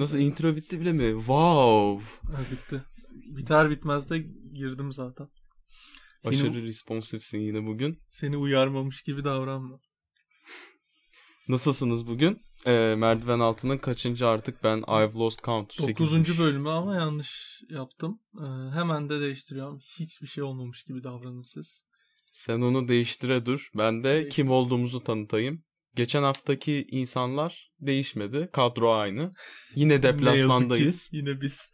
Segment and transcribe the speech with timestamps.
[0.00, 1.18] Nasıl intro bitti bile mi?
[1.18, 2.04] Wow.
[2.32, 2.82] ha, bitti.
[3.36, 4.18] Biter bitmez de
[4.54, 5.28] girdim zaten.
[6.22, 7.98] Seni, Aşırı responsifsin yine bugün.
[8.10, 9.80] seni uyarmamış gibi davranma.
[11.48, 12.42] Nasılsınız bugün?
[12.66, 15.78] Ee, merdiven altının kaçıncı artık ben I've lost count.
[15.78, 16.38] Dokuzuncu Sekizmiş.
[16.38, 18.20] bölümü ama yanlış yaptım.
[18.40, 18.44] Ee,
[18.74, 19.78] hemen de değiştiriyorum.
[19.98, 21.84] Hiçbir şey olmamış gibi davranın siz.
[22.32, 23.70] Sen onu değiştire dur.
[23.78, 24.30] Ben de Değiştir.
[24.30, 25.62] kim olduğumuzu tanıtayım.
[25.94, 28.48] Geçen haftaki insanlar değişmedi.
[28.52, 29.32] Kadro aynı.
[29.74, 31.08] Yine deplasmandayız.
[31.12, 31.70] Yine biz.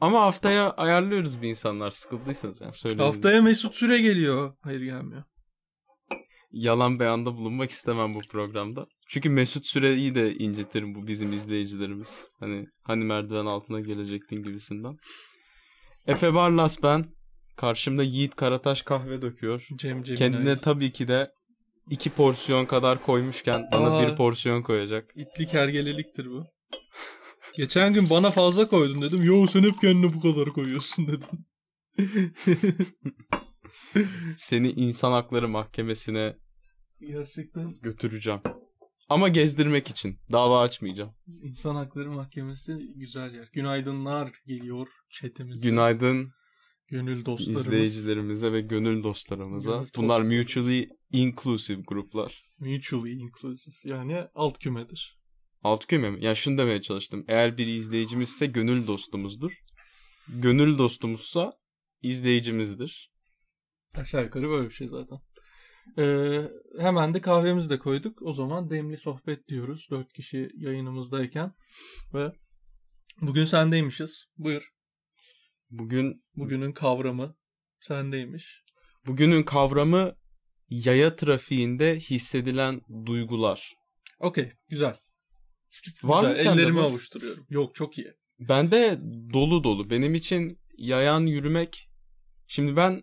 [0.00, 1.90] Ama haftaya ayarlıyoruz bir insanlar.
[1.90, 3.00] Sıkıldıysanız yani söyleyin.
[3.00, 4.54] Haftaya Mesut Süre geliyor.
[4.62, 5.22] Hayır gelmiyor.
[6.52, 8.84] Yalan beyanda bulunmak istemem bu programda.
[9.08, 12.28] Çünkü Mesut Süre'yi de incitirim bu bizim izleyicilerimiz.
[12.40, 14.96] Hani hani merdiven altına gelecektin gibisinden.
[16.06, 17.04] Efe Barlas ben.
[17.56, 19.66] Karşımda Yiğit Karataş kahve döküyor.
[19.76, 21.30] Cem Cem Kendine tabii ki de
[21.90, 24.02] iki porsiyon kadar koymuşken bana Aa.
[24.02, 25.10] bir porsiyon koyacak.
[25.14, 26.44] İtlik hergeleliktir bu.
[27.56, 29.22] Geçen gün bana fazla koydun dedim.
[29.22, 31.46] Yo sen hep kendine bu kadar koyuyorsun dedin.
[34.36, 36.36] Seni insan hakları mahkemesine
[37.00, 38.40] Gerçekten götüreceğim.
[39.08, 40.18] Ama gezdirmek için.
[40.32, 41.14] Dava açmayacağım.
[41.26, 43.48] İnsan Hakları Mahkemesi güzel yer.
[43.52, 45.68] Günaydınlar geliyor chatimize.
[45.68, 46.32] Günaydın
[46.88, 47.66] Gönül dostlarımız.
[47.66, 49.70] izleyicilerimize ve gönül dostlarımıza.
[49.70, 50.38] Gönül Bunlar dostlarımız.
[50.38, 52.42] mutually inclusive gruplar.
[52.58, 53.74] Mutually inclusive.
[53.84, 55.16] Yani alt kümedir.
[55.62, 56.24] Alt küme mi?
[56.24, 57.24] Yani şunu demeye çalıştım.
[57.28, 59.52] Eğer bir izleyicimizse gönül dostumuzdur.
[60.28, 61.52] Gönül dostumuzsa
[62.02, 63.10] izleyicimizdir.
[63.94, 65.18] Aşağı yukarı böyle bir şey zaten.
[65.98, 66.42] Ee,
[66.78, 68.22] hemen de kahvemizi de koyduk.
[68.22, 69.86] O zaman demli sohbet diyoruz.
[69.90, 71.52] Dört kişi yayınımızdayken.
[72.14, 72.32] Ve
[73.20, 74.24] bugün sendeymişiz.
[74.38, 74.75] Buyur.
[75.70, 77.36] Bugün Bugünün kavramı
[77.80, 78.62] sendeymiş.
[79.06, 80.16] bugünün kavramı
[80.70, 83.74] yaya trafiğinde hissedilen duygular.
[84.20, 84.52] Okey.
[84.68, 84.96] Güzel.
[86.02, 86.44] Var mı güzel.
[86.44, 86.82] sende Ellerimi bu?
[86.82, 87.46] avuşturuyorum.
[87.50, 88.12] Yok çok iyi.
[88.40, 88.98] Bende
[89.32, 89.90] dolu dolu.
[89.90, 91.88] Benim için yayan yürümek.
[92.46, 93.02] Şimdi ben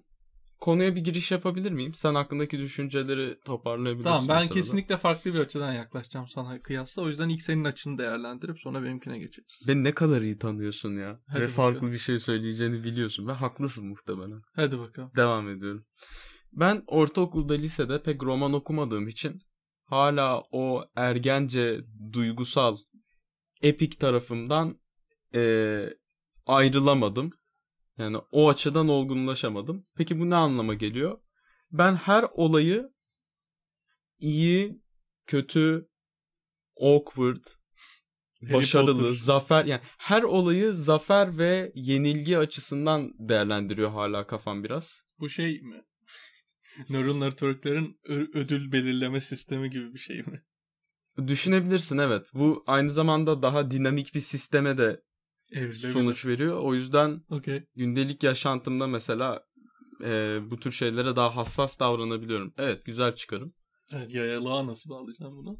[0.63, 1.93] konuya bir giriş yapabilir miyim?
[1.93, 4.09] Sen hakkındaki düşünceleri toparlayabilirsin.
[4.09, 4.53] Tamam ben sırada.
[4.53, 7.01] kesinlikle farklı bir açıdan yaklaşacağım sana kıyasla.
[7.01, 9.61] O yüzden ilk senin açını değerlendirip sonra benimkine geçeriz.
[9.67, 11.19] Beni ne kadar iyi tanıyorsun ya.
[11.27, 11.55] Hadi Ve bakalım.
[11.55, 13.27] farklı bir şey söyleyeceğini biliyorsun.
[13.27, 14.41] Ve haklısın muhtemelen.
[14.55, 15.11] Hadi bakalım.
[15.15, 15.85] Devam ediyorum.
[16.53, 19.41] Ben ortaokulda lisede pek roman okumadığım için
[19.85, 21.81] hala o ergence
[22.13, 22.77] duygusal
[23.61, 24.79] epik tarafımdan
[25.33, 25.97] eee,
[26.45, 27.31] ayrılamadım.
[27.97, 29.85] Yani o açıdan olgunlaşamadım.
[29.95, 31.19] Peki bu ne anlama geliyor?
[31.71, 32.93] Ben her olayı
[34.19, 34.81] iyi,
[35.25, 35.89] kötü,
[36.81, 37.45] awkward,
[38.41, 39.13] Harry başarılı, Potter.
[39.13, 45.03] zafer yani her olayı zafer ve yenilgi açısından değerlendiriyor hala kafam biraz.
[45.19, 45.83] Bu şey mi?
[46.89, 47.99] Neural network'lerin
[48.33, 50.43] ödül belirleme sistemi gibi bir şey mi?
[51.27, 52.31] Düşünebilirsin evet.
[52.33, 55.01] Bu aynı zamanda daha dinamik bir sisteme de
[55.53, 55.91] Evrilebilir.
[55.93, 56.59] sonuç veriyor.
[56.59, 57.63] O yüzden Okey.
[57.75, 59.45] gündelik yaşantımda mesela
[60.03, 62.53] e, bu tür şeylere daha hassas davranabiliyorum.
[62.57, 63.53] Evet güzel çıkarım.
[63.93, 65.59] Evet, yayalığa nasıl bağlayacağım bunu?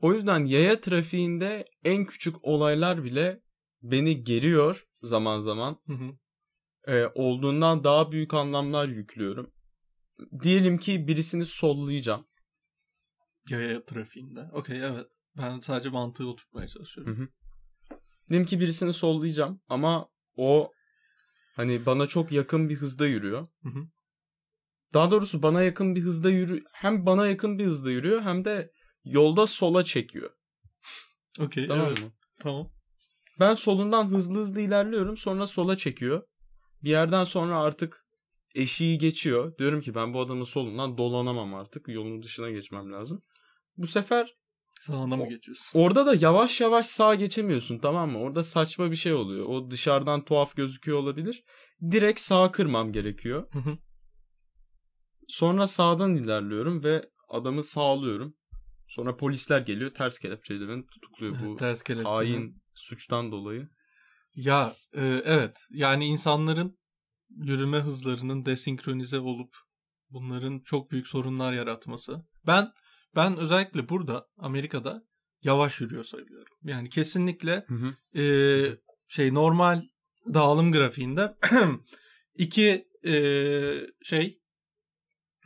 [0.00, 3.42] O yüzden yaya trafiğinde en küçük olaylar bile
[3.82, 5.80] beni geriyor zaman zaman.
[5.86, 6.12] Hı hı.
[6.92, 9.50] E, olduğundan daha büyük anlamlar yüklüyorum.
[10.42, 12.26] Diyelim ki birisini sollayacağım.
[13.50, 14.48] Yaya trafiğinde.
[14.52, 15.06] Okey evet.
[15.38, 17.16] Ben sadece mantığı oturtmaya çalışıyorum.
[17.18, 17.28] Hı.
[18.30, 20.72] Diyelim ki birisini sollayacağım ama o
[21.56, 23.46] hani bana çok yakın bir hızda yürüyor.
[23.62, 23.88] Hı hı.
[24.94, 28.72] Daha doğrusu bana yakın bir hızda yürü hem bana yakın bir hızda yürüyor hem de
[29.04, 30.30] yolda sola çekiyor.
[31.40, 32.02] Okey Tamam evet.
[32.02, 32.12] mı?
[32.40, 32.70] Tamam.
[33.40, 36.22] Ben solundan hızlı hızlı ilerliyorum sonra sola çekiyor.
[36.82, 38.06] Bir yerden sonra artık
[38.54, 39.58] eşiği geçiyor.
[39.58, 41.88] Diyorum ki ben bu adamın solundan dolanamam artık.
[41.88, 43.22] Yolun dışına geçmem lazım.
[43.76, 44.34] Bu sefer
[44.80, 45.80] Sağına mı geçiyorsun?
[45.80, 48.18] Orada da yavaş yavaş sağa geçemiyorsun tamam mı?
[48.18, 49.46] Orada saçma bir şey oluyor.
[49.46, 51.44] O dışarıdan tuhaf gözüküyor olabilir.
[51.90, 53.52] Direkt sağa kırmam gerekiyor.
[53.52, 53.78] Hı hı.
[55.28, 58.36] Sonra sağdan ilerliyorum ve adamı sağlıyorum.
[58.86, 63.68] Sonra polisler geliyor ters kelepçeyle beni tutukluyor bu Ters hain suçtan dolayı.
[64.34, 66.78] Ya e, evet yani insanların
[67.30, 69.56] yürüme hızlarının desenkronize olup
[70.10, 72.26] bunların çok büyük sorunlar yaratması.
[72.46, 72.72] Ben
[73.16, 75.02] ben özellikle burada Amerika'da
[75.42, 76.54] yavaş yürüyor sayılıyorum.
[76.64, 78.20] Yani kesinlikle Hı hı.
[78.20, 78.24] e,
[79.08, 79.82] şey normal
[80.34, 81.36] dağılım grafiğinde
[82.34, 83.12] iki e,
[84.02, 84.40] şey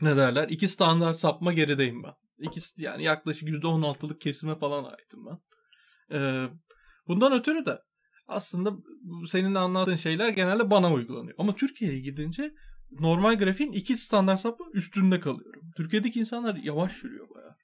[0.00, 2.14] ne derler iki standart sapma gerideyim ben.
[2.38, 5.38] İkisi yani yaklaşık %16'lık kesime falan aitim ben.
[6.16, 6.48] E,
[7.08, 7.82] bundan ötürü de
[8.28, 8.72] aslında
[9.26, 11.34] senin anlattığın şeyler genelde bana uygulanıyor.
[11.38, 12.54] Ama Türkiye'ye gidince
[12.90, 15.62] normal grafiğin iki standart sapma üstünde kalıyorum.
[15.76, 17.56] Türkiye'deki insanlar yavaş yürüyor bayağı.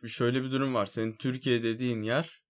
[0.00, 0.86] Şimdi şöyle bir durum var.
[0.86, 2.42] Senin Türkiye dediğin yer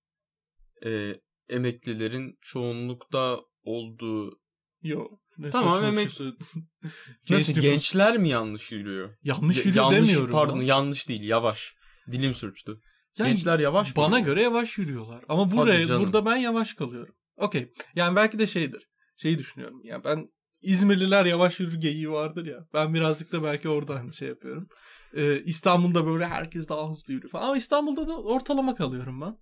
[0.87, 1.15] e,
[1.49, 4.41] emeklilerin çoğunlukta olduğu
[4.83, 5.09] Yo.
[5.53, 6.47] Tamam, bir emek- şey söyledin.
[7.31, 9.17] Nasıl Genç gençler mi yanlış yürüyor?
[9.23, 10.33] Yanlış Ya- yürü yanlış, demiyorum.
[10.33, 10.63] Pardon lan.
[10.63, 11.75] yanlış değil yavaş.
[12.13, 12.81] Dilim sürçtü.
[13.19, 14.35] Yani gençler yavaş mı Bana yürüyor?
[14.35, 15.25] göre yavaş yürüyorlar.
[15.29, 17.15] Ama buraya burada ben yavaş kalıyorum.
[17.37, 17.73] Okey.
[17.95, 18.89] Yani belki de şeydir.
[19.17, 19.81] Şeyi düşünüyorum.
[19.85, 20.29] Yani ben
[20.63, 22.67] İzmirliler yavaş yürür geyiği vardır ya.
[22.75, 24.69] Ben birazcık da belki oradan şey yapıyorum.
[25.15, 27.45] Ee, İstanbul'da böyle herkes daha hızlı yürüyor falan.
[27.45, 29.39] Ama İstanbul'da da ortalama kalıyorum ben.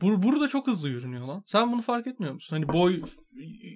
[0.00, 1.42] Bur burada çok hızlı yürünüyor lan.
[1.46, 2.56] Sen bunu fark etmiyor musun?
[2.56, 3.02] Hani boy,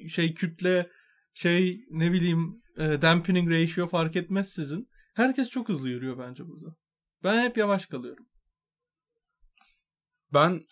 [0.09, 0.91] şey kütle,
[1.35, 4.89] şey ne bileyim e, dampening ratio fark etmez sizin.
[5.15, 6.77] Herkes çok hızlı yürüyor bence burada.
[7.25, 8.27] Ben hep yavaş kalıyorum.
[10.33, 10.67] Ben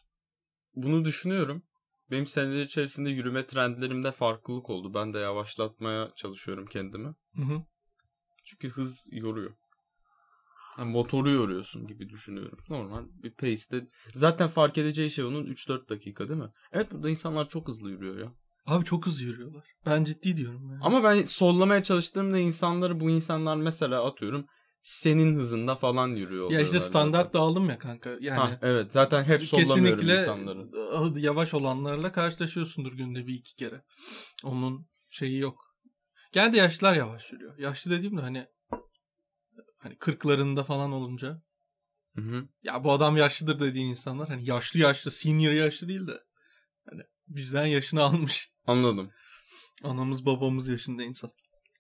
[0.75, 1.63] bunu düşünüyorum.
[2.11, 4.95] Benim seneler içerisinde yürüme trendlerimde farklılık oldu.
[4.95, 7.15] Ben de yavaşlatmaya çalışıyorum kendimi.
[7.37, 7.63] Hı hı.
[8.45, 9.55] Çünkü hız yoruyor.
[10.79, 12.59] Yani motoru yoruyorsun gibi düşünüyorum.
[12.69, 13.87] Normal bir pace'de.
[14.15, 16.51] Zaten fark edeceği şey onun 3-4 dakika değil mi?
[16.73, 18.33] Evet burada insanlar çok hızlı yürüyor ya.
[18.67, 19.65] Abi çok hızlı yürüyorlar.
[19.87, 20.71] Ben ciddi diyorum.
[20.71, 20.81] Yani.
[20.83, 24.47] Ama ben sollamaya çalıştığımda insanları bu insanlar mesela atıyorum
[24.83, 26.51] senin hızında falan yürüyor.
[26.51, 27.41] ya işte standart zaten.
[27.41, 28.17] dağılım ya kanka.
[28.21, 30.69] Yani Ha, evet zaten hep sollamıyorum kesinlikle insanları.
[30.93, 33.83] ah, yavaş olanlarla karşılaşıyorsundur günde bir iki kere.
[34.45, 35.65] Onun şeyi yok.
[36.33, 37.59] Genelde yaşlılar yavaş yürüyor.
[37.59, 38.47] Yaşlı dediğim de hani
[39.83, 41.43] hani kırklarında falan olunca
[42.17, 42.49] Hı hı.
[42.63, 46.21] ya bu adam yaşlıdır dediğin insanlar hani yaşlı yaşlı senior yaşlı değil de
[46.91, 49.11] hani bizden yaşını almış Anladım.
[49.83, 51.31] Anamız babamız yaşında insan.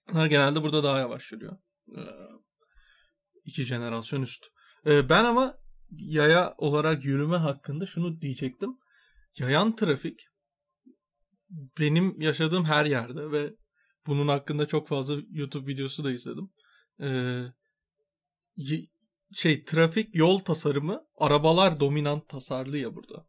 [0.09, 1.57] Bunlar genelde burada daha yavaş yürüyor.
[1.97, 2.01] Ee,
[3.45, 4.47] iki jenerasyon üst.
[4.87, 5.59] Ee, ben ama
[5.91, 8.79] yaya olarak yürüme hakkında şunu diyecektim.
[9.39, 10.21] Yayan trafik
[11.51, 13.55] benim yaşadığım her yerde ve
[14.07, 16.51] bunun hakkında çok fazla YouTube videosu da izledim.
[17.01, 17.45] Ee,
[19.35, 23.27] şey trafik yol tasarımı arabalar dominant tasarlı ya burada.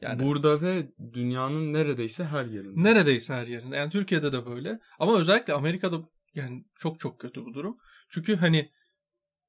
[0.00, 2.82] Yani Burada ve dünyanın neredeyse her yerinde.
[2.82, 3.76] Neredeyse her yerinde.
[3.76, 4.80] Yani Türkiye'de de böyle.
[4.98, 5.96] Ama özellikle Amerika'da
[6.34, 7.76] yani çok çok kötü bu durum.
[8.08, 8.72] Çünkü hani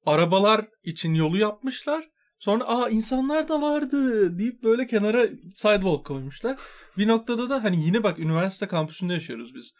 [0.06, 2.10] arabalar için yolu yapmışlar.
[2.38, 6.60] Sonra aa insanlar da vardı deyip böyle kenara sidewalk koymuşlar.
[6.98, 9.72] Bir noktada da hani yine bak üniversite kampüsünde yaşıyoruz biz.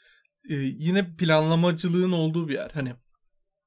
[0.50, 2.70] Ee, yine planlamacılığın olduğu bir yer.
[2.74, 2.94] Hani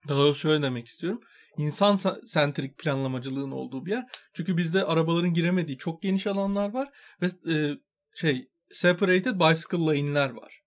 [0.09, 1.19] daha doğrusu şöyle demek istiyorum.
[1.57, 4.03] İnsan sa- sentrik planlamacılığın olduğu bir yer.
[4.33, 6.89] Çünkü bizde arabaların giremediği çok geniş alanlar var
[7.21, 7.77] ve e,
[8.15, 10.61] şey separated bicycle lane'ler var.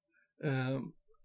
[0.44, 0.50] Ee,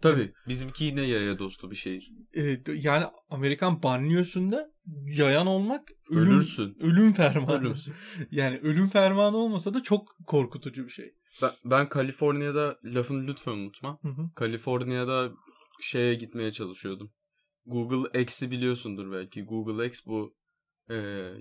[0.01, 0.33] Tabii.
[0.47, 2.11] Bizimki yine yaya dostu bir şehir.
[2.37, 4.65] e, yani Amerikan banliyösünde
[5.05, 6.77] yayan olmak ölüm, Ölürsün.
[6.79, 7.59] ölüm fermanı.
[7.59, 7.93] Ölümsün.
[8.31, 11.13] Yani ölüm fermanı olmasa da çok korkutucu bir şey.
[11.41, 13.99] Ben, ben Kaliforniya'da lafını lütfen unutma.
[14.01, 14.21] Hı hı.
[14.35, 15.31] Kaliforniya'da
[15.81, 17.11] şeye gitmeye çalışıyordum.
[17.65, 19.43] Google X'i biliyorsundur belki.
[19.43, 20.35] Google X bu
[20.89, 20.95] e,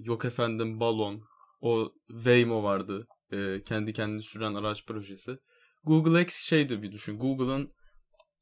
[0.05, 1.23] yok efendim balon.
[1.61, 3.07] O Waymo vardı.
[3.33, 5.37] E, kendi kendini süren araç projesi.
[5.85, 7.19] Google X şeydi bir düşün.
[7.19, 7.73] Google'ın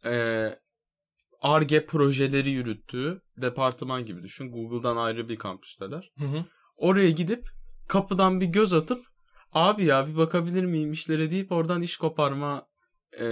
[0.05, 0.48] e,
[1.41, 4.51] ARGE projeleri yürüttüğü departman gibi düşün.
[4.51, 6.10] Google'dan ayrı bir kampüsteler.
[6.19, 6.44] Hı hı.
[6.77, 7.48] Oraya gidip
[7.89, 9.05] kapıdan bir göz atıp
[9.53, 12.67] abi ya bir bakabilir miyim işlere deyip oradan iş koparma
[13.21, 13.27] e,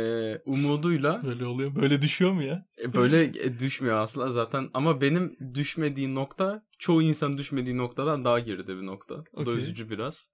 [0.46, 1.74] umuduyla Böyle oluyor.
[1.74, 2.66] Böyle düşüyor mu ya?
[2.82, 8.38] e, böyle e, düşmüyor aslında zaten ama benim düşmediği nokta çoğu insan düşmediği noktadan daha
[8.38, 9.14] geride bir nokta.
[9.32, 9.54] O da Okey.
[9.62, 10.30] üzücü biraz.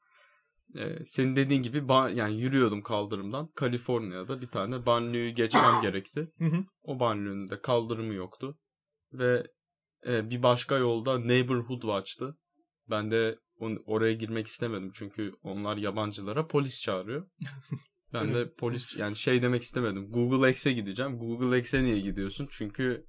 [0.75, 1.85] E, senin dediğin gibi
[2.15, 3.49] yani yürüyordum kaldırımdan.
[3.55, 6.33] Kaliforniya'da bir tane banliyö'yü geçmem gerekti.
[6.83, 8.59] O banliyönün de kaldırımı yoktu.
[9.13, 9.47] Ve
[10.07, 12.39] e, bir başka yolda Neighborhood Watch'tı.
[12.91, 17.27] Ben de on- oraya girmek istemedim çünkü onlar yabancılara polis çağırıyor.
[18.13, 20.11] Ben de polis yani şey demek istemedim.
[20.11, 21.19] Google X'e gideceğim.
[21.19, 22.49] Google X'e niye gidiyorsun?
[22.51, 23.07] Çünkü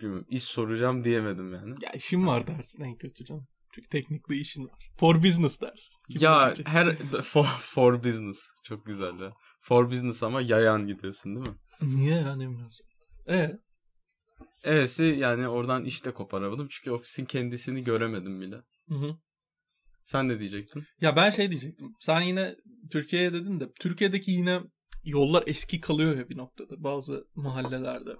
[0.00, 1.74] bilmiyorum, iş soracağım diyemedim yani.
[1.82, 3.46] Ya işim var dersin en kötü canım.
[3.74, 4.90] Çünkü teknikli işin var.
[4.96, 6.02] For business dersin.
[6.10, 6.68] Kim ya bilecek?
[6.68, 9.32] her for, for business çok güzel ya.
[9.60, 11.56] For business ama yayan gidiyorsun değil mi?
[11.82, 12.90] Niye ya ne münasebet?
[13.28, 13.58] E
[14.64, 18.56] E'si yani oradan işte koparamadım çünkü ofisin kendisini göremedim bile.
[18.88, 19.16] Hı hı.
[20.04, 20.84] Sen ne diyecektin?
[21.00, 21.92] Ya ben şey diyecektim.
[22.00, 22.56] Sen yine
[22.90, 24.60] Türkiye'ye dedin de Türkiye'deki yine
[25.04, 28.10] yollar eski kalıyor ya bir noktada bazı mahallelerde.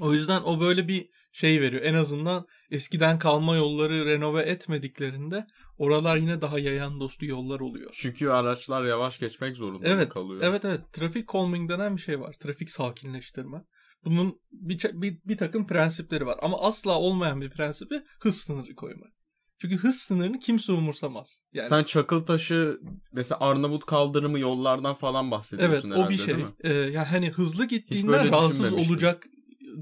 [0.00, 1.82] O yüzden o böyle bir şey veriyor.
[1.82, 5.46] En azından eskiden kalma yolları renove etmediklerinde
[5.78, 7.90] oralar yine daha yayan dostu yollar oluyor.
[7.92, 10.42] Çünkü araçlar yavaş geçmek zorunda Evet, kalıyor.
[10.42, 10.80] Evet evet.
[10.92, 12.32] Trafik calming denen bir şey var.
[12.32, 13.64] Trafik sakinleştirme.
[14.04, 16.38] Bunun bir, bir, bir takım prensipleri var.
[16.42, 19.17] Ama asla olmayan bir prensibi hız sınırı koymak.
[19.60, 21.42] Çünkü hız sınırını kimse umursamaz.
[21.52, 22.80] Yani Sen Çakıltaş'ı
[23.12, 26.26] mesela Arnavut kaldırımı yollardan falan Evet bahsediyorsun o herhalde bir şey.
[26.26, 26.52] değil mi?
[26.60, 29.26] Ee, yani hani hızlı gittiğinden rahatsız olacak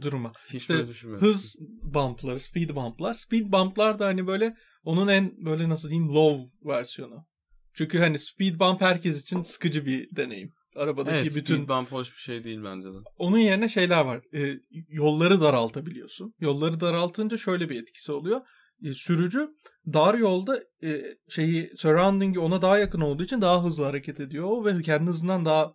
[0.00, 0.32] duruma.
[0.46, 1.28] Hiç İşte böyle düşünmemiştim.
[1.28, 3.14] Hız bumpları, speed bumplar.
[3.14, 7.26] Speed bumplar da hani böyle Onun en böyle nasıl diyeyim low versiyonu.
[7.74, 10.52] Çünkü hani speed bump herkes için sıkıcı bir deneyim.
[10.76, 12.98] Arabadaki Evet bütün speed bump hoş bir şey değil bence de.
[13.18, 14.22] onun yerine şeyler var.
[14.34, 16.34] E, yolları daraltabiliyorsun.
[16.40, 18.40] Yolları daraltınca şöyle bir etkisi oluyor.
[18.82, 19.50] E, sürücü
[19.92, 24.82] dar yolda e, şeyi surrounding'i ona daha yakın olduğu için daha hızlı hareket ediyor ve
[24.82, 25.74] kendi hızından daha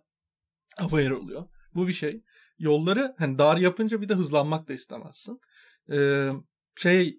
[0.78, 1.44] aware oluyor.
[1.74, 2.22] Bu bir şey.
[2.58, 5.40] Yolları hani dar yapınca bir de hızlanmak da istemezsin.
[5.92, 6.28] E,
[6.76, 7.16] şey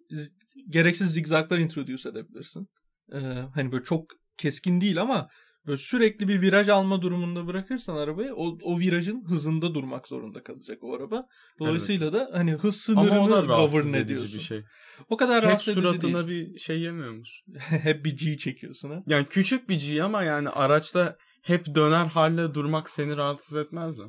[0.69, 2.69] gereksiz zigzaglar introduce edebilirsin.
[3.13, 3.19] E,
[3.55, 5.29] hani böyle çok keskin değil ama
[5.67, 10.83] böyle sürekli bir viraj alma durumunda bırakırsan arabayı o, o virajın hızında durmak zorunda kalacak
[10.83, 11.27] o araba.
[11.59, 14.33] Dolayısıyla da hani hız sınırını govern ediyorsun.
[14.33, 14.63] bir şey.
[15.09, 16.53] O kadar Hep rahatsız edici suratına değil.
[16.53, 17.45] bir şey yemiyor musun?
[17.59, 19.03] Hep bir G çekiyorsun ha.
[19.07, 24.05] Yani küçük bir G ama yani araçta hep döner halde durmak seni rahatsız etmez mi?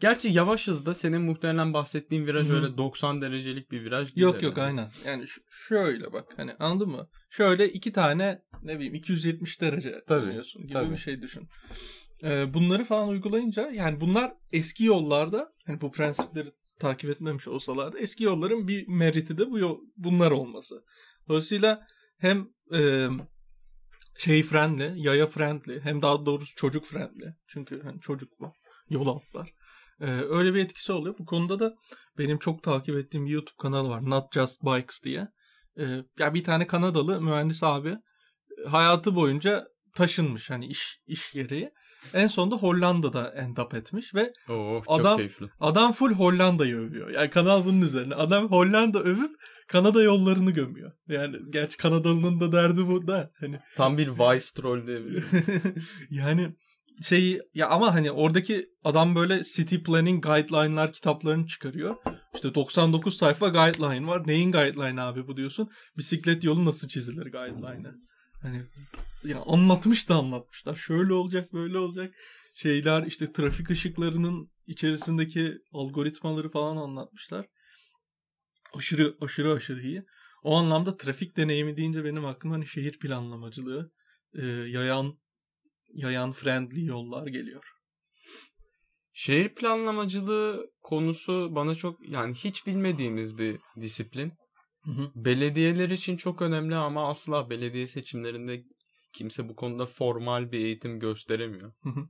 [0.00, 2.56] Gerçi yavaş hızda senin muhtemelen bahsettiğin viraj Hı hı.
[2.56, 4.24] öyle 90 derecelik bir viraj değil.
[4.24, 4.88] Yok yok aynen.
[5.06, 7.08] Yani şu- şöyle bak hani anladın mı?
[7.30, 10.90] Şöyle iki tane ne bileyim 270 derece Tabii, dönüyorsun gibi tabii.
[10.90, 11.48] bir şey düşün.
[12.22, 17.98] Ee, bunları falan uygulayınca yani bunlar eski yollarda hani bu prensipleri takip etmemiş olsalar da
[17.98, 20.84] eski yolların bir meriti de bu yol, bunlar olması.
[21.28, 21.86] Dolayısıyla
[22.18, 23.08] hem e,
[24.18, 27.34] şey friendly, yaya friendly hem daha doğrusu çocuk friendly.
[27.46, 28.52] Çünkü hani çocuk bu.
[28.90, 29.54] Yol altlar.
[30.00, 31.14] Ee, öyle bir etkisi oluyor.
[31.18, 31.74] Bu konuda da
[32.18, 34.10] benim çok takip ettiğim bir YouTube kanalı var.
[34.10, 35.28] Not Just Bikes diye.
[35.78, 35.84] Ee,
[36.18, 37.88] ya bir tane Kanadalı mühendis abi
[38.66, 39.64] e, hayatı boyunca
[39.94, 41.70] taşınmış hani iş iş gereği.
[42.14, 45.46] En sonunda Hollanda'da end up etmiş ve Oo, çok Adam- keyifli.
[45.60, 47.10] adam full Hollanda'yı övüyor.
[47.10, 48.14] Yani kanal bunun üzerine.
[48.14, 49.30] Adam Hollanda övüp
[49.68, 50.92] Kanada yollarını gömüyor.
[51.08, 55.24] Yani gerçi Kanadalı'nın da derdi bu da hani Tam bir Vice troll diyebilirim.
[56.10, 56.56] yani
[57.02, 61.96] şey ya ama hani oradaki adam böyle city planning guideline'lar kitaplarını çıkarıyor.
[62.34, 64.26] İşte 99 sayfa guideline var.
[64.26, 65.70] Neyin guideline abi bu diyorsun?
[65.96, 67.94] Bisiklet yolu nasıl çizilir guideline'ı.
[68.42, 68.62] Hani
[69.24, 70.74] ya anlatmış da anlatmışlar.
[70.74, 72.14] Şöyle olacak, böyle olacak.
[72.54, 77.46] Şeyler işte trafik ışıklarının içerisindeki algoritmaları falan anlatmışlar.
[78.74, 80.02] Aşırı aşırı aşırı iyi.
[80.42, 83.92] O anlamda trafik deneyimi deyince benim aklıma hani şehir planlamacılığı,
[84.34, 85.19] e, yayan
[85.94, 87.64] yayan friendly yollar geliyor.
[89.12, 94.32] Şehir planlamacılığı konusu bana çok yani hiç bilmediğimiz bir disiplin.
[94.84, 95.10] Hı hı.
[95.14, 98.64] Belediyeler için çok önemli ama asla belediye seçimlerinde
[99.12, 101.72] kimse bu konuda formal bir eğitim gösteremiyor.
[101.82, 102.08] Hı hı.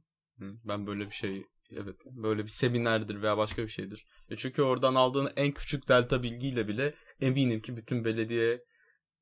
[0.65, 4.05] Ben böyle bir şey evet böyle bir seminerdir veya başka bir şeydir.
[4.29, 8.61] E çünkü oradan aldığın en küçük delta bilgiyle bile eminim ki bütün belediye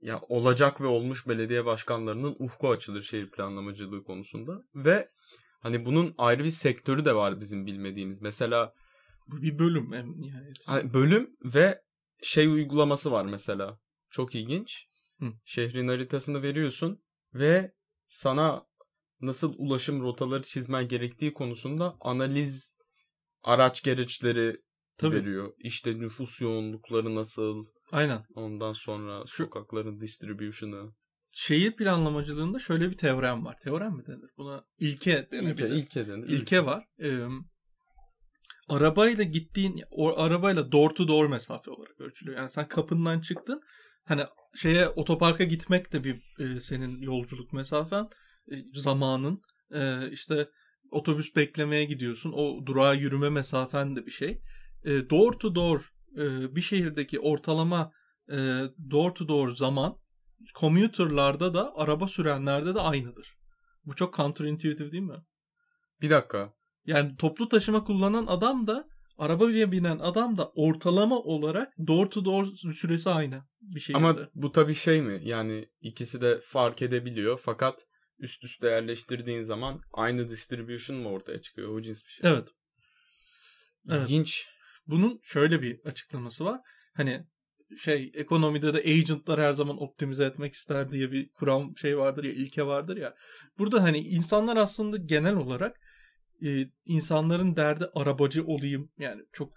[0.01, 5.11] ya olacak ve olmuş belediye başkanlarının ufku açılır şehir planlamacılığı konusunda ve
[5.61, 8.23] hani bunun ayrı bir sektörü de var bizim bilmediğimiz.
[8.23, 8.75] Mesela
[9.27, 10.57] Bu bir bölüm en nihayet.
[10.67, 11.83] Ha, bölüm ve
[12.23, 13.79] şey uygulaması var mesela.
[14.11, 14.87] Çok ilginç.
[15.19, 15.33] Hı.
[15.45, 17.03] Şehrin haritasını veriyorsun
[17.35, 17.73] ve
[18.09, 18.67] sana
[19.21, 22.77] nasıl ulaşım rotaları çizmen gerektiği konusunda analiz
[23.43, 24.63] araç gereçleri
[24.99, 25.17] Tabii.
[25.17, 25.53] veriyor.
[25.59, 28.23] İşte nüfus yoğunlukları nasıl, Aynen.
[28.35, 30.93] ondan sonra Şu- sokakların distribution'ı.
[31.33, 33.57] Şehir planlamacılığında şöyle bir teorem var.
[33.63, 34.31] Teorem mi denir?
[34.37, 35.71] Buna ilke denebilir.
[35.71, 36.29] İlke, ilke denir.
[36.29, 36.85] İlke var.
[37.03, 37.27] Ee,
[38.69, 42.39] arabayla gittiğin o arabayla door to door mesafe olarak ölçülüyor.
[42.39, 43.61] Yani sen kapından çıktın.
[44.05, 44.23] Hani
[44.55, 48.09] şeye otoparka gitmek de bir e, senin yolculuk mesafen,
[48.53, 49.41] e, zamanın.
[49.75, 50.49] E, işte
[50.91, 52.33] otobüs beklemeye gidiyorsun.
[52.33, 54.41] O durağa yürüme mesafen de bir şey.
[54.85, 57.93] E, door to door e, bir şehirdeki ortalama
[58.31, 58.37] e,
[58.91, 59.97] door to door zaman
[60.55, 63.37] commuterlarda da araba sürenlerde de aynıdır.
[63.85, 65.23] Bu çok counterintuitive değil mi?
[66.01, 66.53] Bir dakika.
[66.87, 72.45] Yani toplu taşıma kullanan adam da arabaya binen adam da ortalama olarak door to door
[72.75, 73.97] süresi aynı bir şekilde.
[73.97, 75.21] Ama bu tabii şey mi?
[75.25, 77.87] Yani ikisi de fark edebiliyor fakat
[78.19, 81.69] üst üste yerleştirdiğin zaman aynı distribution mu ortaya çıkıyor?
[81.69, 82.31] O cins bir şey.
[82.31, 82.49] Evet.
[83.89, 84.03] Evet.
[84.03, 84.49] İlginç.
[84.89, 86.61] Bunun şöyle bir açıklaması var.
[86.95, 87.27] Hani
[87.79, 92.33] şey ekonomide de agentlar her zaman optimize etmek ister diye bir kuram şey vardır ya
[92.33, 93.15] ilke vardır ya.
[93.59, 95.81] Burada hani insanlar aslında genel olarak
[96.45, 99.53] e, insanların derdi arabacı olayım yani çok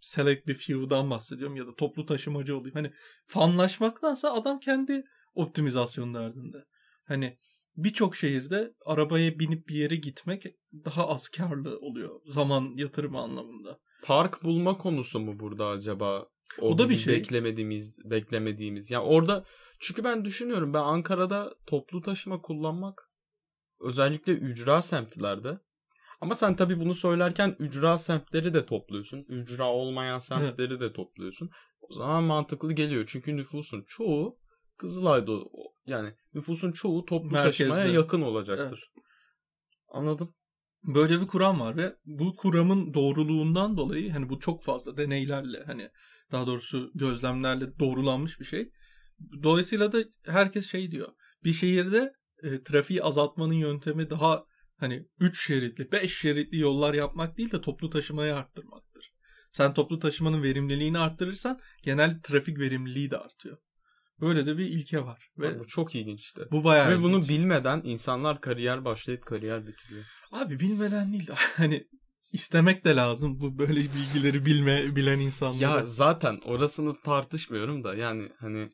[0.00, 2.74] select bir few'dan bahsediyorum ya da toplu taşımacı olayım.
[2.74, 2.92] Hani
[3.26, 6.64] fanlaşmaktansa adam kendi optimizasyon derdinde.
[7.04, 7.38] Hani
[7.76, 10.44] birçok şehirde arabaya binip bir yere gitmek
[10.84, 13.80] daha az karlı oluyor zaman yatırımı anlamında.
[14.04, 16.26] Park bulma konusu mu burada acaba?
[16.58, 17.14] O, O da bir şey.
[17.16, 18.90] beklemediğimiz, beklemediğimiz.
[18.90, 19.44] Yani orada
[19.80, 23.10] çünkü ben düşünüyorum ben Ankara'da toplu taşıma kullanmak
[23.80, 25.58] özellikle ücra semtlerde
[26.20, 29.24] ama sen tabii bunu söylerken ücra semtleri de topluyorsun.
[29.28, 31.50] Ücra olmayan semtleri de topluyorsun.
[31.80, 33.04] O zaman mantıklı geliyor.
[33.06, 34.38] Çünkü nüfusun çoğu
[34.76, 35.32] Kızılay'da
[35.86, 37.68] yani nüfusun çoğu toplu Merkezde.
[37.68, 38.92] taşımaya yakın olacaktır.
[39.88, 40.34] Anladım.
[40.86, 45.90] Böyle bir kuram var ve bu kuramın doğruluğundan dolayı hani bu çok fazla deneylerle hani
[46.32, 48.70] daha doğrusu gözlemlerle doğrulanmış bir şey.
[49.42, 51.08] Dolayısıyla da herkes şey diyor.
[51.44, 52.12] Bir şehirde
[52.42, 54.44] e, trafiği azaltmanın yöntemi daha
[54.76, 59.12] hani 3 şeritli, 5 şeritli yollar yapmak değil de toplu taşımayı arttırmaktır.
[59.52, 63.58] Sen toplu taşımanın verimliliğini arttırırsan genel trafik verimliliği de artıyor.
[64.24, 66.42] Böyle de bir ilke var ve Bu çok ilginç işte.
[66.50, 67.28] bu bayağı Ve bunu ilginç.
[67.30, 70.04] bilmeden insanlar kariyer başlayıp kariyer bitiriyor.
[70.32, 71.86] Abi bilmeden değil de hani
[72.32, 75.78] istemek de lazım bu böyle bilgileri bilme bilen insanlara.
[75.78, 78.70] Ya zaten orasını tartışmıyorum da yani hani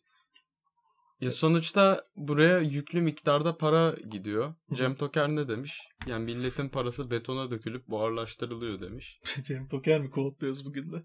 [1.21, 4.54] ya sonuçta buraya yüklü miktarda para gidiyor.
[4.75, 5.78] Cem Toker ne demiş?
[6.07, 9.21] Yani milletin parası betona dökülüp buharlaştırılıyor demiş.
[9.45, 11.04] Cem Toker mi kodluyoruz bugün de?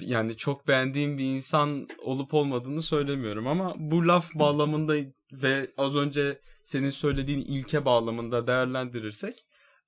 [0.00, 4.96] Yani çok beğendiğim bir insan olup olmadığını söylemiyorum ama bu laf bağlamında
[5.32, 9.44] ve az önce senin söylediğin ilke bağlamında değerlendirirsek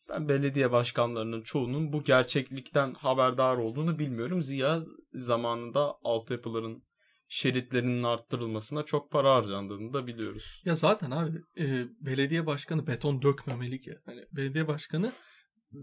[0.09, 4.43] ben belediye başkanlarının çoğunun bu gerçeklikten haberdar olduğunu bilmiyorum.
[4.43, 4.81] Ziya
[5.15, 6.83] zamanında altyapıların
[7.29, 10.63] şeritlerinin arttırılmasına çok para harcandığını da biliyoruz.
[10.65, 13.93] Ya zaten abi e, belediye başkanı beton dökmemeli ki.
[14.07, 15.13] Hani belediye başkanı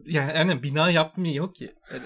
[0.05, 1.73] yani, yani bina yapmıyor ki.
[1.81, 2.03] Hani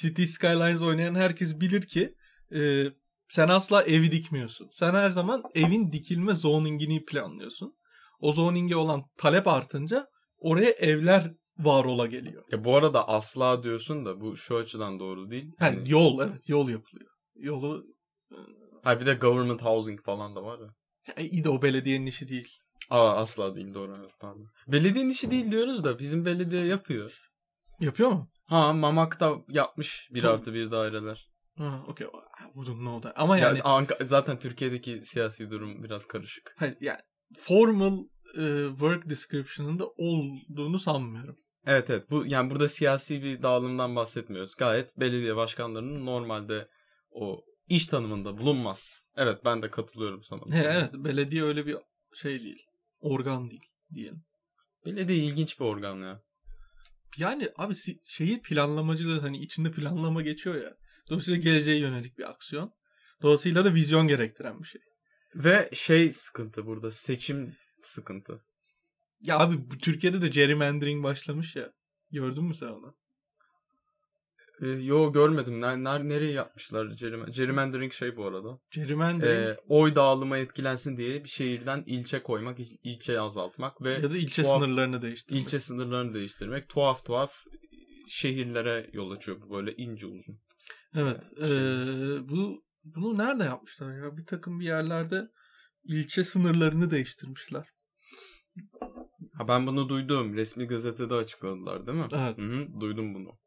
[0.00, 2.14] City Skylines oynayan herkes bilir ki
[2.54, 2.84] e,
[3.28, 4.68] sen asla evi dikmiyorsun.
[4.72, 7.74] Sen her zaman evin dikilme zoningini planlıyorsun.
[8.20, 10.06] O zoninge olan talep artınca
[10.38, 12.44] oraya evler var ola geliyor.
[12.52, 15.52] Ya bu arada asla diyorsun da bu şu açıdan doğru değil.
[15.60, 17.10] Yani Hani, yol evet yol yapılıyor.
[17.34, 17.84] Yolu
[18.82, 20.74] ha bir de government housing falan da var ya.
[21.16, 22.58] ya, iyi de o belediyenin işi değil.
[22.90, 24.46] Aa asla değil doğru evet pardon.
[24.68, 27.28] Belediyenin işi değil diyoruz da bizim belediye yapıyor.
[27.80, 28.30] Yapıyor mu?
[28.46, 31.28] Ha Mamak'ta yapmış bir artı bir daireler.
[31.58, 32.06] Ha, okay.
[32.06, 33.12] I wouldn't know that.
[33.20, 36.54] Ama Yani yani Anka- zaten Türkiye'deki siyasi durum biraz karışık.
[36.58, 36.98] hayır, yani
[37.38, 37.98] formal
[38.38, 41.36] e, work description'ında olduğunu sanmıyorum.
[41.66, 44.54] Evet evet bu yani burada siyasi bir dağılımdan bahsetmiyoruz.
[44.56, 46.68] Gayet belediye başkanlarının normalde
[47.10, 49.02] o iş tanımında bulunmaz.
[49.16, 50.40] Evet ben de katılıyorum sana.
[50.40, 50.72] bu He, konuda.
[50.72, 51.76] evet belediye öyle bir
[52.14, 52.62] şey değil.
[53.02, 54.24] Organ değil diyelim.
[54.86, 56.22] Belediye ilginç bir organ ya.
[57.16, 60.76] Yani abi şehir planlamacılığı hani içinde planlama geçiyor ya.
[61.10, 62.72] Dolayısıyla geleceğe yönelik bir aksiyon.
[63.22, 64.80] Dolayısıyla da vizyon gerektiren bir şey.
[65.34, 68.44] Ve şey sıkıntı burada seçim sıkıntı.
[69.20, 71.72] Ya abi Türkiye'de de gerrymandering başlamış ya.
[72.10, 72.96] Gördün mü sen onu?
[74.62, 75.60] Ee, yo görmedim.
[75.60, 76.86] Ner, ner- nereye yapmışlar?
[76.86, 78.58] Gerryman- Gerrymandering şey bu arada.
[78.70, 84.10] Gerrymandering Ee, oy dağılımı etkilensin diye bir şehirden ilçe koymak, il- ilçeyi azaltmak ve ya
[84.10, 85.42] da ilçe tuhaf- sınırlarını değiştirmek.
[85.42, 87.34] ilçe sınırlarını değiştirmek tuhaf tuhaf
[88.08, 90.38] şehirlere yol açıyor bu böyle ince uzun.
[90.94, 91.22] Evet.
[91.40, 91.56] Yani şey-
[92.16, 94.16] eee, bu bunu nerede yapmışlar ya?
[94.16, 95.28] Bir takım bir yerlerde
[95.84, 97.68] ilçe sınırlarını değiştirmişler.
[99.34, 100.34] Ha ben bunu duydum.
[100.36, 102.06] Resmi gazetede açıkladılar değil mi?
[102.12, 102.38] Evet.
[102.38, 103.38] Hı hı, duydum bunu.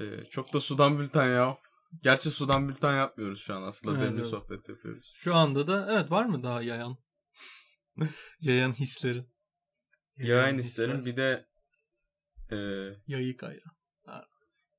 [0.00, 1.58] Ee, çok da sudan bülten ya.
[2.02, 3.98] Gerçi sudan bülten yapmıyoruz şu an aslında.
[3.98, 4.30] Evet, Demli evet.
[4.30, 5.12] sohbet yapıyoruz.
[5.16, 6.98] Şu anda da evet var mı daha yayan?
[8.40, 9.28] yayan hislerin.
[10.16, 11.04] Yayın isterim.
[11.04, 11.46] Bir de
[12.52, 12.56] e,
[13.06, 13.72] Yayık ayran.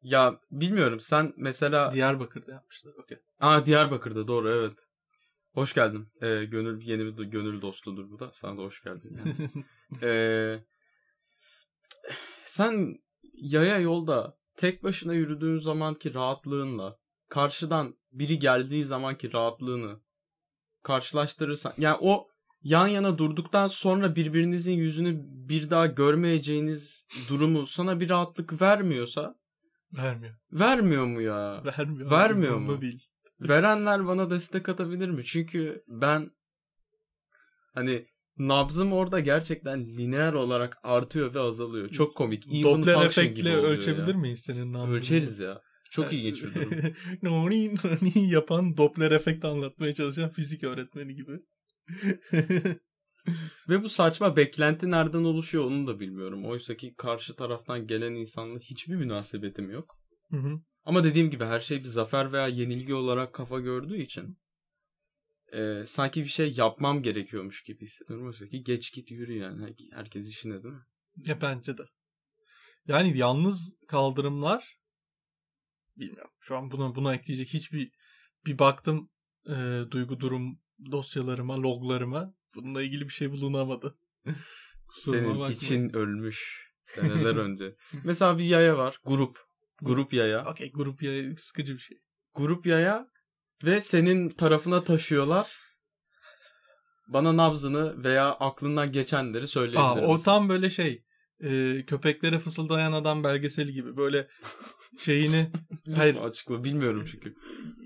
[0.01, 2.93] ya bilmiyorum sen mesela Diyarbakır'da yapmışlar.
[2.93, 3.17] Okey.
[3.39, 4.77] Aa Diyarbakır'da doğru evet.
[5.53, 6.07] Hoş geldin.
[6.21, 8.31] Ee, gönül yeni bir gönül dostudur bu da.
[8.33, 9.17] Sana da hoş geldin.
[9.17, 9.49] yani.
[10.03, 10.63] Ee,
[12.43, 12.95] sen
[13.33, 16.97] yaya yolda tek başına yürüdüğün zamanki rahatlığınla
[17.29, 19.99] karşıdan biri geldiği zamanki rahatlığını
[20.83, 22.27] karşılaştırırsan yani o
[22.63, 29.35] yan yana durduktan sonra birbirinizin yüzünü bir daha görmeyeceğiniz durumu sana bir rahatlık vermiyorsa
[29.93, 30.33] Vermiyor.
[30.51, 31.63] vermiyor mu ya?
[31.65, 32.11] Vermiyor.
[32.11, 32.81] Vermiyor mu?
[32.81, 33.07] değil.
[33.39, 35.25] Verenler bana destek atabilir mi?
[35.25, 36.29] Çünkü ben
[37.73, 38.07] hani
[38.47, 41.89] nabzım orada gerçekten lineer olarak artıyor ve azalıyor.
[41.89, 42.47] Çok komik.
[42.47, 44.19] Even Doppler efektle ölçebilir ya.
[44.19, 44.97] miyiz senin nabzını?
[44.97, 45.61] Ölçeriz ya.
[45.91, 46.93] Çok ilginç bir durum.
[47.23, 51.39] noni noni yapan Doppler efekt anlatmaya çalışan fizik öğretmeni gibi.
[53.69, 56.45] Ve bu saçma beklenti nereden oluşuyor onu da bilmiyorum.
[56.45, 59.97] Oysa ki karşı taraftan gelen insanla hiçbir münasebetim yok.
[60.29, 60.61] Hı hı.
[60.83, 64.37] Ama dediğim gibi her şey bir zafer veya yenilgi olarak kafa gördüğü için
[65.53, 68.27] e, sanki bir şey yapmam gerekiyormuş gibi hissediyorum.
[68.27, 69.75] Oysa ki geç git yürü yani.
[69.93, 70.85] Herkes işine değil mi?
[71.17, 71.83] Ya bence de.
[72.87, 74.77] Yani yalnız kaldırımlar
[75.97, 76.31] bilmiyorum.
[76.39, 77.91] Şu an buna buna ekleyecek hiçbir
[78.45, 79.09] bir baktım
[79.49, 80.59] e, duygu durum
[80.91, 82.33] dosyalarıma, loglarıma.
[82.55, 83.97] Bununla ilgili bir şey bulunamadı.
[84.93, 87.75] Senin için ölmüş seneler önce.
[88.03, 88.97] Mesela bir yaya var.
[89.05, 89.39] Grup.
[89.81, 90.45] Grup yaya.
[90.45, 91.97] Okey grup ya sıkıcı bir şey.
[92.33, 93.10] Grup yaya
[93.63, 95.57] ve senin tarafına taşıyorlar.
[97.07, 101.03] bana nabzını veya aklından geçenleri Aa, söyleyebilir o tam böyle şey
[101.43, 104.27] e, köpeklere fısıldayan adam belgeseli gibi böyle
[104.99, 105.51] şeyini
[105.95, 107.35] hayır Açıkla bilmiyorum çünkü.